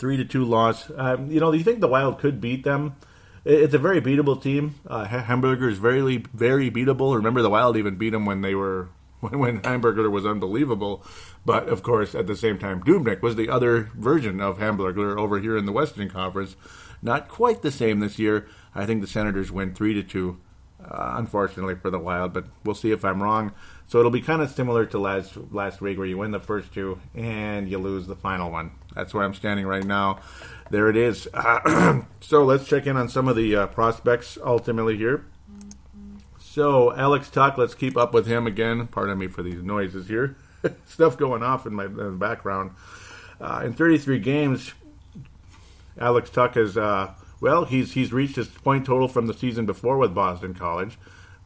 [0.00, 0.90] Three to two loss.
[0.96, 2.96] Um, you know, do you think the Wild could beat them?
[3.44, 4.76] It's a very beatable team.
[4.86, 7.14] Uh, Hamburger is very, very beatable.
[7.14, 8.88] Remember, the Wild even beat them when they were
[9.20, 11.04] when, when Hamburger was unbelievable.
[11.44, 15.38] But of course, at the same time, Dubnyk was the other version of Hamburger over
[15.38, 16.56] here in the Western Conference.
[17.02, 18.48] Not quite the same this year.
[18.74, 20.40] I think the Senators win three to two.
[20.82, 23.52] Uh, unfortunately for the Wild, but we'll see if I'm wrong.
[23.86, 26.72] So it'll be kind of similar to last last week, where you win the first
[26.72, 28.70] two and you lose the final one.
[28.94, 30.20] That's where I'm standing right now.
[30.70, 31.28] There it is.
[31.32, 35.26] Uh, so let's check in on some of the uh, prospects ultimately here.
[36.38, 38.86] So Alex Tuch, let's keep up with him again.
[38.88, 40.36] Pardon me for these noises here.
[40.86, 42.72] Stuff going off in my in the background.
[43.40, 44.74] Uh, in 33 games,
[45.98, 49.96] Alex Tuch has uh, well, he's he's reached his point total from the season before
[49.96, 50.98] with Boston College.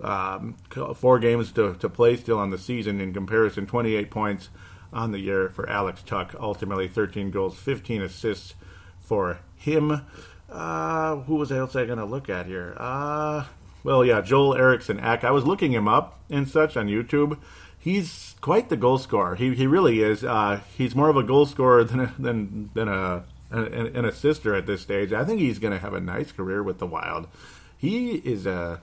[0.02, 0.56] Um,
[0.96, 3.00] four games to, to play still on the season.
[3.00, 4.48] In comparison, 28 points
[4.94, 6.34] on the year for Alex Tuch.
[6.38, 8.54] Ultimately, 13 goals, 15 assists
[9.00, 10.02] for him.
[10.50, 12.74] Uh, who was else I going to look at here?
[12.78, 13.44] Uh,
[13.82, 15.24] well, yeah, Joel Eriksson Ek.
[15.24, 17.38] I was looking him up and such on YouTube.
[17.78, 19.34] He's quite the goal scorer.
[19.34, 20.24] He, he really is.
[20.24, 24.54] Uh, he's more of a goal scorer than a, than than a an, an assister
[24.54, 25.12] at this stage.
[25.12, 27.28] I think he's going to have a nice career with the Wild.
[27.76, 28.80] He is a.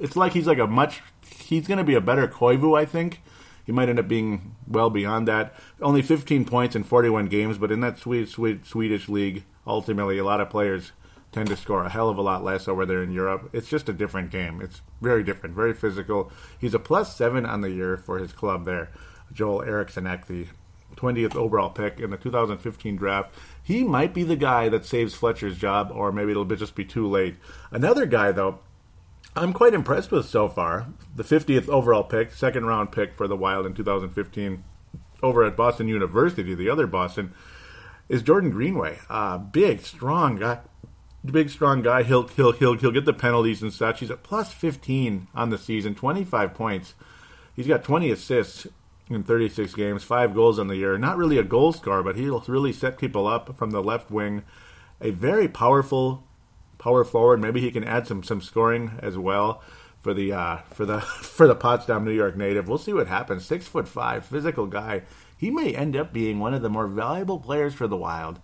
[0.00, 1.02] It's like he's like a much.
[1.30, 3.20] He's going to be a better Koivu, I think.
[3.68, 5.52] He might end up being well beyond that.
[5.82, 10.24] Only 15 points in 41 games, but in that sweet, sweet Swedish league, ultimately, a
[10.24, 10.92] lot of players
[11.32, 13.50] tend to score a hell of a lot less over there in Europe.
[13.52, 14.62] It's just a different game.
[14.62, 16.32] It's very different, very physical.
[16.58, 18.90] He's a plus seven on the year for his club there.
[19.34, 20.46] Joel Eriksson the
[20.96, 23.34] 20th overall pick in the 2015 draft.
[23.62, 27.06] He might be the guy that saves Fletcher's job, or maybe it'll just be too
[27.06, 27.36] late.
[27.70, 28.60] Another guy, though,
[29.36, 30.88] I'm quite impressed with so far.
[31.14, 34.64] The 50th overall pick, second round pick for the Wild in 2015
[35.22, 37.32] over at Boston University, the other Boston,
[38.08, 38.98] is Jordan Greenway.
[39.08, 40.60] Uh, big, strong guy
[41.24, 42.02] big strong guy.
[42.02, 44.00] He'll he'll he'll he'll get the penalties and such.
[44.00, 46.94] He's at plus 15 on the season, 25 points.
[47.54, 48.66] He's got 20 assists
[49.10, 50.96] in 36 games, five goals on the year.
[50.98, 54.44] Not really a goal scorer, but he'll really set people up from the left wing.
[55.00, 56.24] A very powerful
[56.78, 57.40] power forward.
[57.40, 59.62] Maybe he can add some some scoring as well
[60.00, 62.68] for the uh, for the for the Potsdam, New York native.
[62.68, 63.44] We'll see what happens.
[63.44, 65.02] Six foot five, physical guy.
[65.36, 68.40] He may end up being one of the more valuable players for the Wild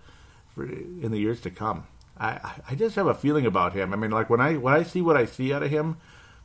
[0.55, 1.87] for, in the years to come.
[2.17, 3.93] I, I just have a feeling about him.
[3.93, 5.97] I mean, like when I when I see what I see out of him,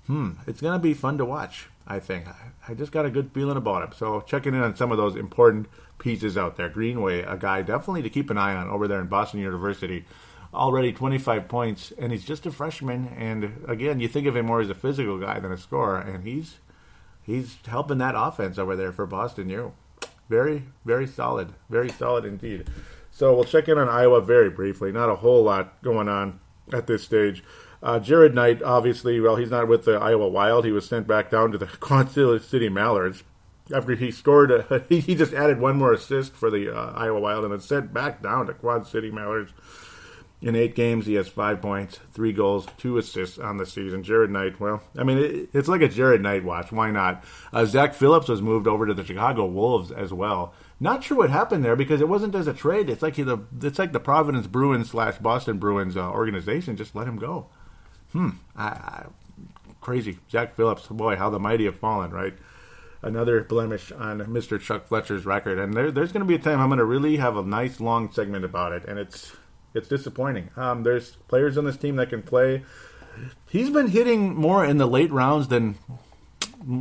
[0.08, 1.68] hmm, it's gonna be fun to watch.
[1.88, 2.36] I think I,
[2.68, 3.92] I just got a good feeling about him.
[3.96, 5.68] So checking in on some of those important
[6.00, 6.70] pieces out there.
[6.70, 10.06] Greenway, a guy definitely to keep an eye on over there in Boston University.
[10.54, 13.10] Already 25 points, and he's just a freshman.
[13.16, 16.24] And again, you think of him more as a physical guy than a scorer, and
[16.24, 16.58] he's
[17.22, 19.74] he's helping that offense over there for Boston U.
[20.28, 22.68] Very, very solid, very solid indeed.
[23.12, 24.92] So we'll check in on Iowa very briefly.
[24.92, 26.40] Not a whole lot going on
[26.72, 27.44] at this stage.
[27.82, 30.66] Uh, Jared Knight, obviously, well, he's not with the Iowa Wild.
[30.66, 33.24] He was sent back down to the Quad City Mallards
[33.74, 34.52] after he scored.
[34.52, 37.94] A, he just added one more assist for the uh, Iowa Wild and then sent
[37.94, 39.54] back down to Quad City Mallards.
[40.42, 44.04] In eight games, he has five points, three goals, two assists on the season.
[44.04, 46.72] Jared Knight, well, I mean, it, it's like a Jared Knight watch.
[46.72, 47.26] Why not?
[47.52, 50.54] Uh, Zach Phillips was moved over to the Chicago Wolves as well.
[50.80, 52.90] Not sure what happened there because it wasn't as a trade.
[52.90, 56.96] It's like he, the it's like the Providence Bruins slash Boston Bruins uh, organization just
[56.96, 57.48] let him go.
[58.14, 59.06] Hmm, I, I,
[59.82, 60.20] crazy.
[60.32, 62.34] Zach Phillips, boy, how the mighty have fallen, right?
[63.02, 64.60] Another blemish on Mr.
[64.60, 67.18] Chuck Fletcher's record, and there, there's going to be a time I'm going to really
[67.18, 69.34] have a nice long segment about it, and it's
[69.74, 70.50] it's disappointing.
[70.56, 72.64] Um, there's players on this team that can play.
[73.50, 75.76] He's been hitting more in the late rounds than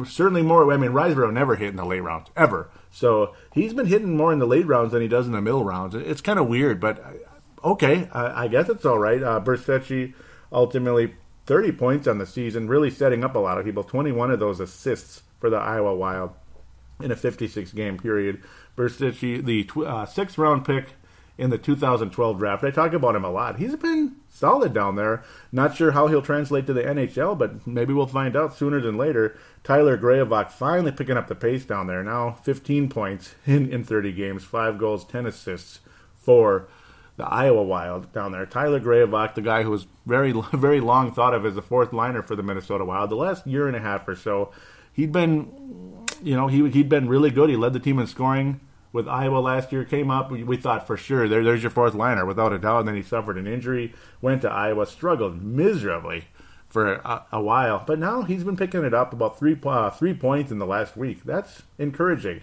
[0.07, 0.73] certainly more.
[0.73, 2.71] I mean, Risebrough never hit in the late rounds ever.
[2.91, 5.65] So he's been hitting more in the late rounds than he does in the middle
[5.65, 5.95] rounds.
[5.95, 9.23] It's kind of weird, but uh, okay, I, I guess it's all right.
[9.23, 10.15] Uh, Bertschy
[10.53, 11.15] ultimately
[11.47, 13.85] 30 points on the season, really setting up a lot of people.
[13.85, 16.33] 21 of those assists for the Iowa Wild
[17.01, 18.43] in a 56 game period.
[18.77, 20.95] Bertschy, the tw- uh, sixth round pick
[21.39, 22.65] in the 2012 draft.
[22.65, 23.59] I talk about him a lot.
[23.59, 25.23] He's been solid down there.
[25.53, 28.99] Not sure how he'll translate to the NHL, but maybe we'll find out sooner than
[28.99, 29.39] later.
[29.63, 32.03] Tyler Graovac finally picking up the pace down there.
[32.03, 35.79] Now 15 points in, in 30 games, 5 goals, 10 assists
[36.17, 36.69] for
[37.17, 38.45] the Iowa Wild down there.
[38.45, 42.23] Tyler Graovac, the guy who was very, very long thought of as the fourth liner
[42.23, 44.53] for the Minnesota Wild, the last year and a half or so,
[44.93, 47.49] he'd been, you know, he he'd been really good.
[47.49, 48.61] He led the team in scoring
[48.93, 49.85] with Iowa last year.
[49.85, 52.81] Came up, we, we thought for sure there, there's your fourth liner without a doubt.
[52.81, 56.27] And then he suffered an injury, went to Iowa, struggled miserably
[56.69, 60.15] for a, a while, but now he's been picking it up about three uh, three
[60.15, 61.25] points in the last week.
[61.25, 62.43] That's encouraging.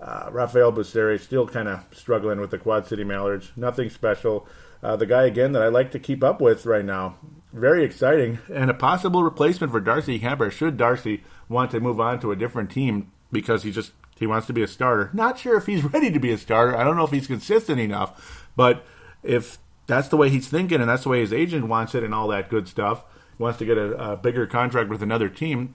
[0.00, 3.52] Uh, Rafael Busseri still kind of struggling with the Quad City Mallards.
[3.56, 4.46] Nothing special.
[4.82, 7.16] Uh, the guy again that I like to keep up with right now.
[7.54, 10.50] Very exciting and a possible replacement for Darcy Kuemper.
[10.50, 14.46] Should Darcy want to move on to a different team because he just he wants
[14.46, 15.10] to be a starter.
[15.12, 16.76] Not sure if he's ready to be a starter.
[16.76, 18.44] I don't know if he's consistent enough.
[18.56, 18.84] But
[19.22, 22.14] if that's the way he's thinking and that's the way his agent wants it and
[22.14, 23.04] all that good stuff,
[23.36, 25.74] he wants to get a, a bigger contract with another team,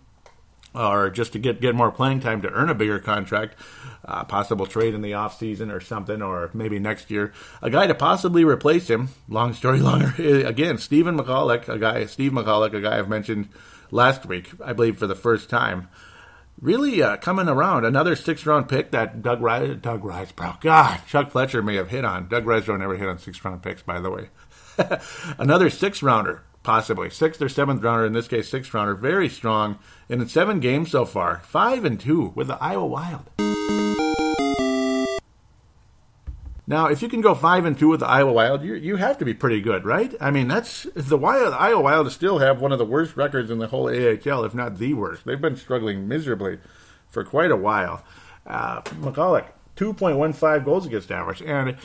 [0.73, 3.55] or just to get, get more playing time to earn a bigger contract,
[4.05, 7.33] uh, possible trade in the offseason or something, or maybe next year.
[7.61, 10.13] A guy to possibly replace him, long story longer,
[10.45, 13.49] again, Stephen Michalek, a guy, Steve Michalek, a guy I've mentioned
[13.91, 15.89] last week, I believe for the first time.
[16.61, 17.85] Really uh, coming around.
[17.85, 22.03] Another six round pick that Doug Rise, Doug Risebrough, God, Chuck Fletcher may have hit
[22.03, 22.27] on.
[22.27, 24.29] Doug Risebrough never hit on six round picks, by the way.
[25.37, 28.05] Another six rounder possibly sixth or seventh rounder.
[28.05, 28.95] In this case, sixth rounder.
[28.95, 29.79] Very strong.
[30.09, 34.18] And in seven games so far, five and two with the Iowa Wild.
[36.69, 39.17] Now, if you can go five and two with the Iowa Wild, you you have
[39.17, 40.13] to be pretty good, right?
[40.21, 41.55] I mean, that's the Wild.
[41.55, 44.77] Iowa Wild still have one of the worst records in the whole AHL, if not
[44.77, 45.25] the worst.
[45.25, 46.59] They've been struggling miserably
[47.09, 48.03] for quite a while.
[48.45, 49.47] Uh, Michalek,
[49.77, 51.41] 2.15 goals against average.
[51.41, 51.75] And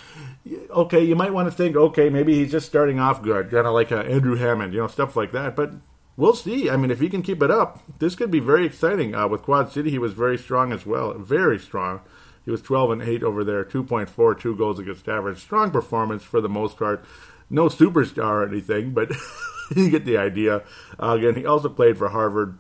[0.68, 3.72] okay, you might want to think, okay, maybe he's just starting off good, kind of
[3.72, 5.57] like uh, Andrew Hammond, you know, stuff like that.
[5.57, 5.72] But
[6.18, 6.68] we'll see.
[6.68, 9.14] I mean, if he can keep it up, this could be very exciting.
[9.14, 12.03] Uh, with Quad City, he was very strong as well, very strong.
[12.45, 15.38] He was 12 and 8 over there, 2.42 goals against average.
[15.38, 17.05] Strong performance for the most part.
[17.49, 19.11] No superstar or anything, but
[19.76, 20.62] you get the idea.
[21.01, 22.59] Uh, again, he also played for Harvard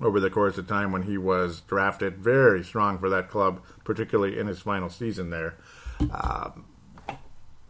[0.00, 2.18] over the course of time when he was drafted.
[2.18, 5.56] Very strong for that club, particularly in his final season there.
[6.10, 6.64] Um,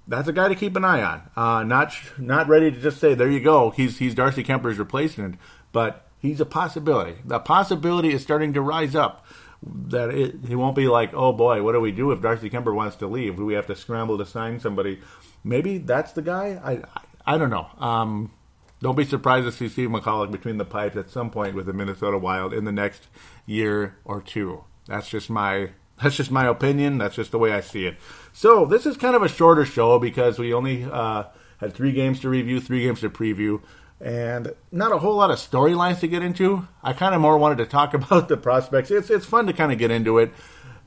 [0.07, 1.31] that's a guy to keep an eye on.
[1.37, 3.71] Uh, not not ready to just say there you go.
[3.71, 5.37] He's he's Darcy Kuemper's replacement,
[5.73, 7.17] but he's a possibility.
[7.25, 9.25] The possibility is starting to rise up.
[9.65, 12.75] That it, he won't be like, oh boy, what do we do if Darcy Kuemper
[12.75, 13.37] wants to leave?
[13.37, 15.01] Do we have to scramble to sign somebody?
[15.45, 16.61] Maybe that's the guy.
[16.63, 17.69] I I, I don't know.
[17.79, 18.33] Um,
[18.81, 21.73] don't be surprised to see Steve Michalek between the pipes at some point with the
[21.73, 23.07] Minnesota Wild in the next
[23.47, 24.65] year or two.
[24.89, 25.71] That's just my
[26.03, 26.99] that's just my opinion.
[26.99, 27.97] That's just the way I see it.
[28.33, 31.25] So this is kind of a shorter show because we only uh,
[31.59, 33.63] had three games to review, three games to preview,
[34.03, 36.67] and not a whole lot of storylines to get into.
[36.83, 38.91] I kind of more wanted to talk about the prospects.
[38.91, 40.33] It's it's fun to kind of get into it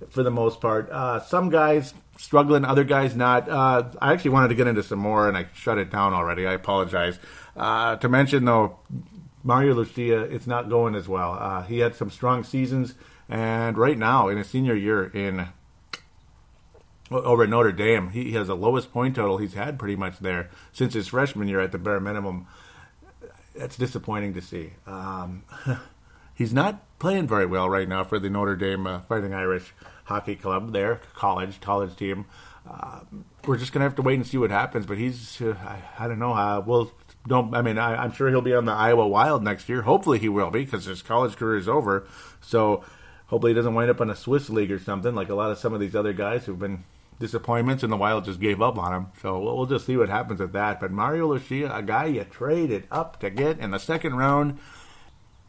[0.09, 0.89] for the most part.
[0.91, 3.49] Uh, some guys struggling, other guys not.
[3.49, 6.45] Uh, I actually wanted to get into some more, and I shut it down already.
[6.45, 7.18] I apologize.
[7.55, 8.80] Uh, to mention though,
[9.43, 11.38] Mario Lucia, it's not going as well.
[11.39, 12.95] Uh, he had some strong seasons,
[13.30, 15.47] and right now in his senior year in
[17.11, 20.49] over at Notre Dame, he has the lowest point total he's had pretty much there
[20.74, 22.47] since his freshman year at the bare minimum.
[23.56, 24.74] That's disappointing to see.
[24.86, 25.43] Um,
[26.34, 29.74] he's not playing very well right now for the Notre Dame uh, Fighting Irish
[30.06, 32.26] Hockey Club, their college college team.
[32.70, 33.01] Uh,
[33.45, 34.86] we're just gonna have to wait and see what happens.
[34.86, 36.34] But he's, uh, I, I, don't know.
[36.34, 36.91] Uh, we'll
[37.28, 37.53] don't.
[37.56, 39.84] I mean, I, am sure he'll be on the Iowa Wild next year.
[39.84, 42.08] Hopefully, he will be because his college career is over.
[42.41, 42.84] So
[43.28, 45.58] hopefully, he doesn't wind up in a Swiss league or something like a lot of
[45.58, 46.84] some of these other guys who've been
[47.20, 49.07] disappointments, and the Wild just gave up on him.
[49.22, 50.80] So we'll, we'll just see what happens with that.
[50.80, 54.59] But Mario Lucia, a guy you traded up to get in the second round,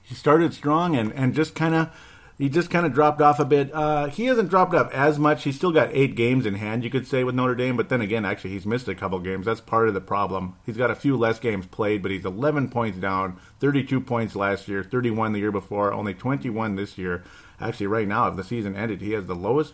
[0.03, 1.91] he started strong and and just kind of
[2.39, 3.73] he just kind of dropped off a bit.
[3.73, 5.45] Uh, he hasn't dropped off as much.
[5.45, 7.79] He's still got eight games in hand, you could say, with Notre Dame.
[7.79, 9.47] But then again, actually, he's missed a couple games.
[9.47, 10.55] That's part of the problem.
[10.67, 14.69] He's got a few less games played, but he's 11 points down, 32 points last
[14.69, 17.25] year, 31 the year before, only 21 this year.
[17.59, 19.73] Actually, right now, if the season ended, he has the lowest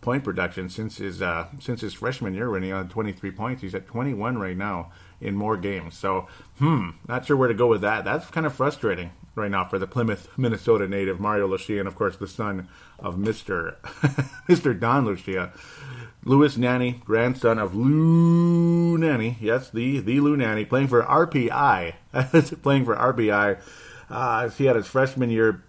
[0.00, 3.62] point production since his uh, since his freshman year when he had 23 points.
[3.62, 5.96] He's at 21 right now in more games.
[5.96, 6.28] So,
[6.58, 8.04] hmm, not sure where to go with that.
[8.04, 11.94] That's kind of frustrating right now for the Plymouth, Minnesota native Mario Lucia, and of
[11.94, 12.68] course the son
[12.98, 13.76] of Mister
[14.48, 15.52] Mister Don Lucia,
[16.24, 21.94] Louis Nanne, grandson of Lou Nanne, Yes, the the Lou Nanne, playing for RPI,
[22.62, 23.60] playing for RPI.
[24.08, 25.64] Uh, he had his freshman year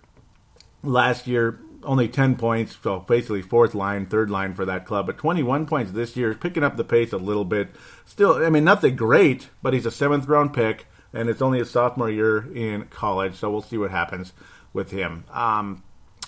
[0.84, 1.60] last year.
[1.88, 5.08] Only 10 points, so basically fourth line, third line for that club.
[5.08, 7.70] But 21 points this year, picking up the pace a little bit.
[8.06, 11.70] Still, I mean, nothing great, but he's a seventh round pick and it's only his
[11.70, 14.34] sophomore year in college, so we'll see what happens
[14.74, 15.24] with him.
[15.32, 15.84] Um,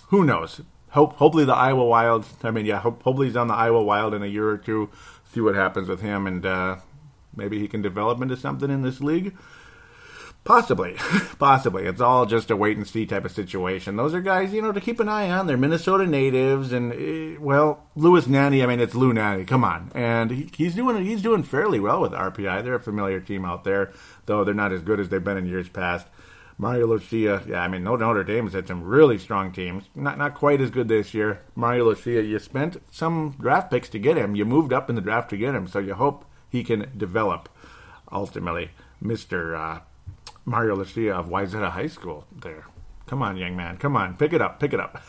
[0.08, 0.62] who knows?
[0.90, 2.26] Hope, hopefully the Iowa Wild.
[2.44, 4.90] I mean, yeah, hope, hopefully he's on the Iowa Wild in a year or two.
[5.32, 6.78] see what happens with him, and uh,
[7.36, 9.36] maybe he can develop into something in this league.
[10.44, 10.96] Possibly,
[11.40, 11.86] possibly.
[11.86, 13.98] It's all just a wait and see type of situation.
[13.98, 15.48] Those are guys, you know, to keep an eye on.
[15.48, 18.64] They're Minnesota natives, and eh, well, Louis Nanne.
[18.64, 19.46] I mean, it's Lou Nanne.
[19.46, 22.64] Come on, and he, he's doing he's doing fairly well with RPI.
[22.64, 23.92] They're a familiar team out there,
[24.26, 26.08] though they're not as good as they've been in years past.
[26.58, 29.86] Mario Lucia, yeah, I mean, Notre Dame has had some really strong teams.
[29.96, 31.42] Not not quite as good this year.
[31.56, 34.36] Mario Lucia, you spent some draft picks to get him.
[34.36, 37.50] You moved up in the draft to get him, so you hope he can develop.
[38.12, 39.80] Ultimately, Mister uh,
[40.46, 42.66] Mario Lucia of Wayzata High School there.
[43.10, 43.78] Come on, young man.
[43.78, 44.18] Come on.
[44.18, 44.60] Pick it up.
[44.60, 45.02] Pick it up.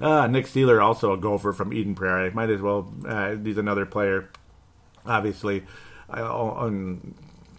[0.00, 2.32] uh, Nick Seeler, also a gopher from Eden Prairie.
[2.32, 2.92] Might as well.
[3.06, 4.30] Uh, he's another player,
[5.06, 5.62] obviously.
[6.10, 6.70] Uh,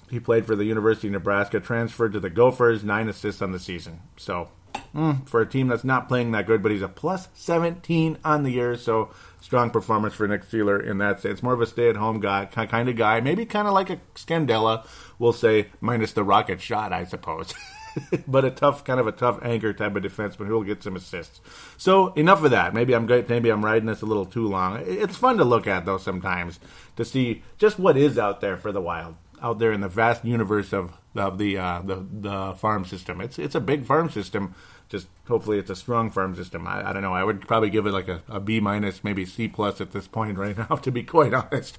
[0.09, 3.59] he played for the University of Nebraska, transferred to the Gophers, nine assists on the
[3.59, 4.01] season.
[4.17, 4.49] So,
[4.93, 8.43] mm, for a team that's not playing that good, but he's a plus 17 on
[8.43, 8.75] the year.
[8.75, 9.11] So,
[9.41, 11.33] strong performance for Nick Seeler in that sense.
[11.33, 13.21] It's more of a stay at home guy, kind of guy.
[13.21, 14.85] Maybe kind of like a Scandella
[15.20, 17.53] we'll say minus the rocket shot, I suppose.
[18.28, 20.95] but a tough, kind of a tough anchor type of defenseman who will get some
[20.95, 21.41] assists.
[21.78, 22.74] So enough of that.
[22.74, 24.84] Maybe I'm maybe I'm riding this a little too long.
[24.86, 26.59] It's fun to look at though sometimes
[26.95, 30.26] to see just what is out there for the Wild, out there in the vast
[30.26, 33.22] universe of of the uh, the the farm system.
[33.22, 34.55] It's it's a big farm system.
[34.89, 36.65] Just hopefully it's a strong farm system.
[36.65, 37.13] I, I don't know.
[37.13, 40.07] I would probably give it like a, a B minus, maybe C plus at this
[40.07, 40.78] point right now.
[40.78, 41.78] To be quite honest,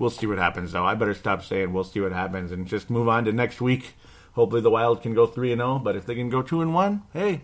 [0.00, 0.84] we'll see what happens though.
[0.84, 3.94] I better stop saying we'll see what happens and just move on to next week.
[4.32, 6.60] Hopefully the Wild can go three and zero, oh, but if they can go two
[6.60, 7.42] and one, hey,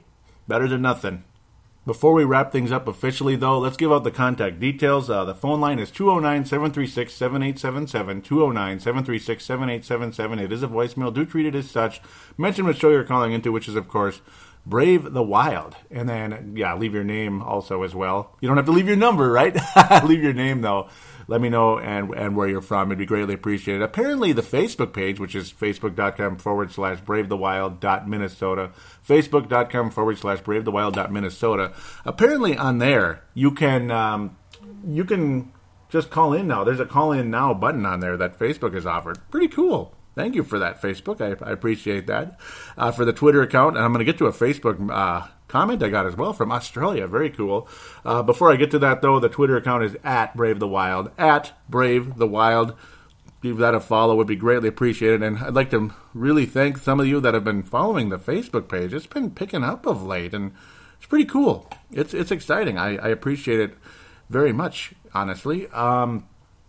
[0.48, 1.22] better than nothing.
[1.84, 5.09] Before we wrap things up officially, though, let's give out the contact details.
[5.09, 8.22] Uh, the phone line is 209 736 7877.
[8.22, 10.38] 209 736 7877.
[10.40, 11.14] It is a voicemail.
[11.14, 12.00] Do treat it as such.
[12.36, 14.20] Mention what show you're calling into, which is, of course,
[14.66, 15.76] Brave the Wild.
[15.88, 18.36] And then, yeah, leave your name also as well.
[18.40, 19.57] You don't have to leave your number, right?
[20.04, 20.88] leave your name, though.
[21.29, 22.89] Let me know and, and where you're from.
[22.89, 23.83] It'd be greatly appreciated.
[23.83, 28.70] Apparently, the Facebook page, which is facebook.com forward slash brave the wild dot Minnesota,
[29.07, 31.72] facebook.com forward slash brave the wild dot Minnesota.
[32.05, 34.37] Apparently, on there, you can, um,
[34.87, 35.53] you can
[35.89, 36.62] just call in now.
[36.62, 39.18] There's a call in now button on there that Facebook has offered.
[39.31, 39.95] Pretty cool.
[40.17, 41.21] Thank you for that, Facebook.
[41.21, 42.41] I, I appreciate that.
[42.77, 45.83] Uh, for the Twitter account, and I'm going to get to a Facebook uh, comment
[45.83, 47.07] I got as well from Australia.
[47.07, 47.69] Very cool.
[48.03, 51.11] Uh, before I get to that, though, the Twitter account is at Brave the Wild.
[51.19, 52.75] At Brave the Wild.
[53.43, 55.23] Give that a follow would be greatly appreciated.
[55.23, 58.71] And I'd like to really thank some of you that have been following the Facebook
[58.71, 58.95] page.
[58.95, 60.53] It's been picking up of late, and
[60.97, 61.71] it's pretty cool.
[61.93, 62.79] It's it's exciting.
[62.79, 63.77] I, I appreciate it
[64.31, 65.69] very much, honestly.
[65.69, 66.27] Um,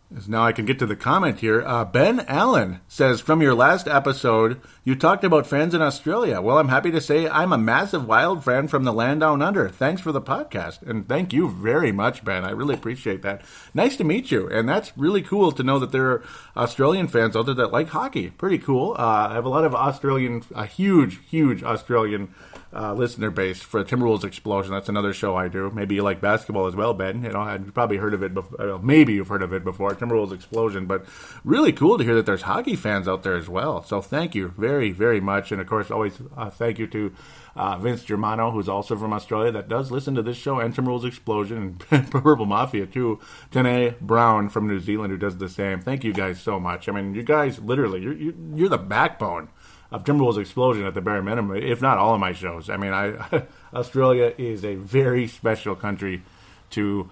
[0.09, 1.61] now I can get to the comment here.
[1.65, 6.39] Uh, ben Allen says, From your last episode, you talked about fans in Australia.
[6.39, 9.67] Well, I'm happy to say I'm a massive Wild fan from the land down under.
[9.67, 10.81] Thanks for the podcast.
[10.81, 12.45] And thank you very much, Ben.
[12.45, 13.41] I really appreciate that.
[13.73, 14.47] Nice to meet you.
[14.49, 16.23] And that's really cool to know that there are
[16.55, 18.29] Australian fans out there that like hockey.
[18.29, 18.95] Pretty cool.
[18.97, 22.33] Uh, I have a lot of Australian, a huge, huge Australian
[22.73, 24.73] uh, listener base for Timberwolves Explosion.
[24.73, 25.71] That's another show I do.
[25.71, 27.23] Maybe you like basketball as well, Ben.
[27.23, 28.33] You know, I've probably heard of it.
[28.33, 30.85] Before, maybe you've heard of it before, Timberwolves Explosion.
[30.85, 31.05] But
[31.43, 33.83] really cool to hear that there's hockey fans out there as well.
[33.83, 35.51] So thank you very, very much.
[35.51, 37.13] And of course, always uh, thank you to
[37.57, 41.05] uh, Vince Germano, who's also from Australia, that does listen to this show and Timberwolves
[41.05, 43.19] Explosion and Purple Mafia too.
[43.51, 45.81] Tene Brown from New Zealand, who does the same.
[45.81, 46.87] Thank you guys so much.
[46.87, 49.49] I mean, you guys literally, you're, you're the backbone
[49.91, 52.69] of Timberwolves Explosion at the bare minimum, if not all of my shows.
[52.69, 56.23] I mean, I Australia is a very special country
[56.71, 57.09] to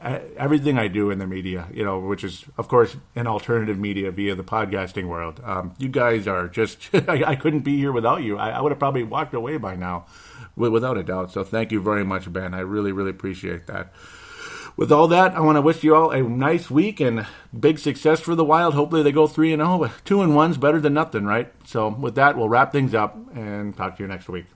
[0.00, 3.78] uh, everything I do in the media, you know, which is, of course, an alternative
[3.78, 5.40] media via the podcasting world.
[5.42, 8.38] Um, you guys are just, I, I, couldn't be here without you.
[8.38, 10.06] I, I, would have probably walked away by now,
[10.56, 11.32] without a doubt.
[11.32, 12.54] So thank you very much, Ben.
[12.54, 13.92] I really, really appreciate that
[14.78, 17.26] with all that, I want to wish you all a nice week and
[17.58, 18.74] big success for the Wild.
[18.74, 19.86] Hopefully, they go three and zero.
[19.86, 21.52] Oh, two and one's better than nothing, right?
[21.66, 24.46] So, with that, we'll wrap things up and talk to you next week.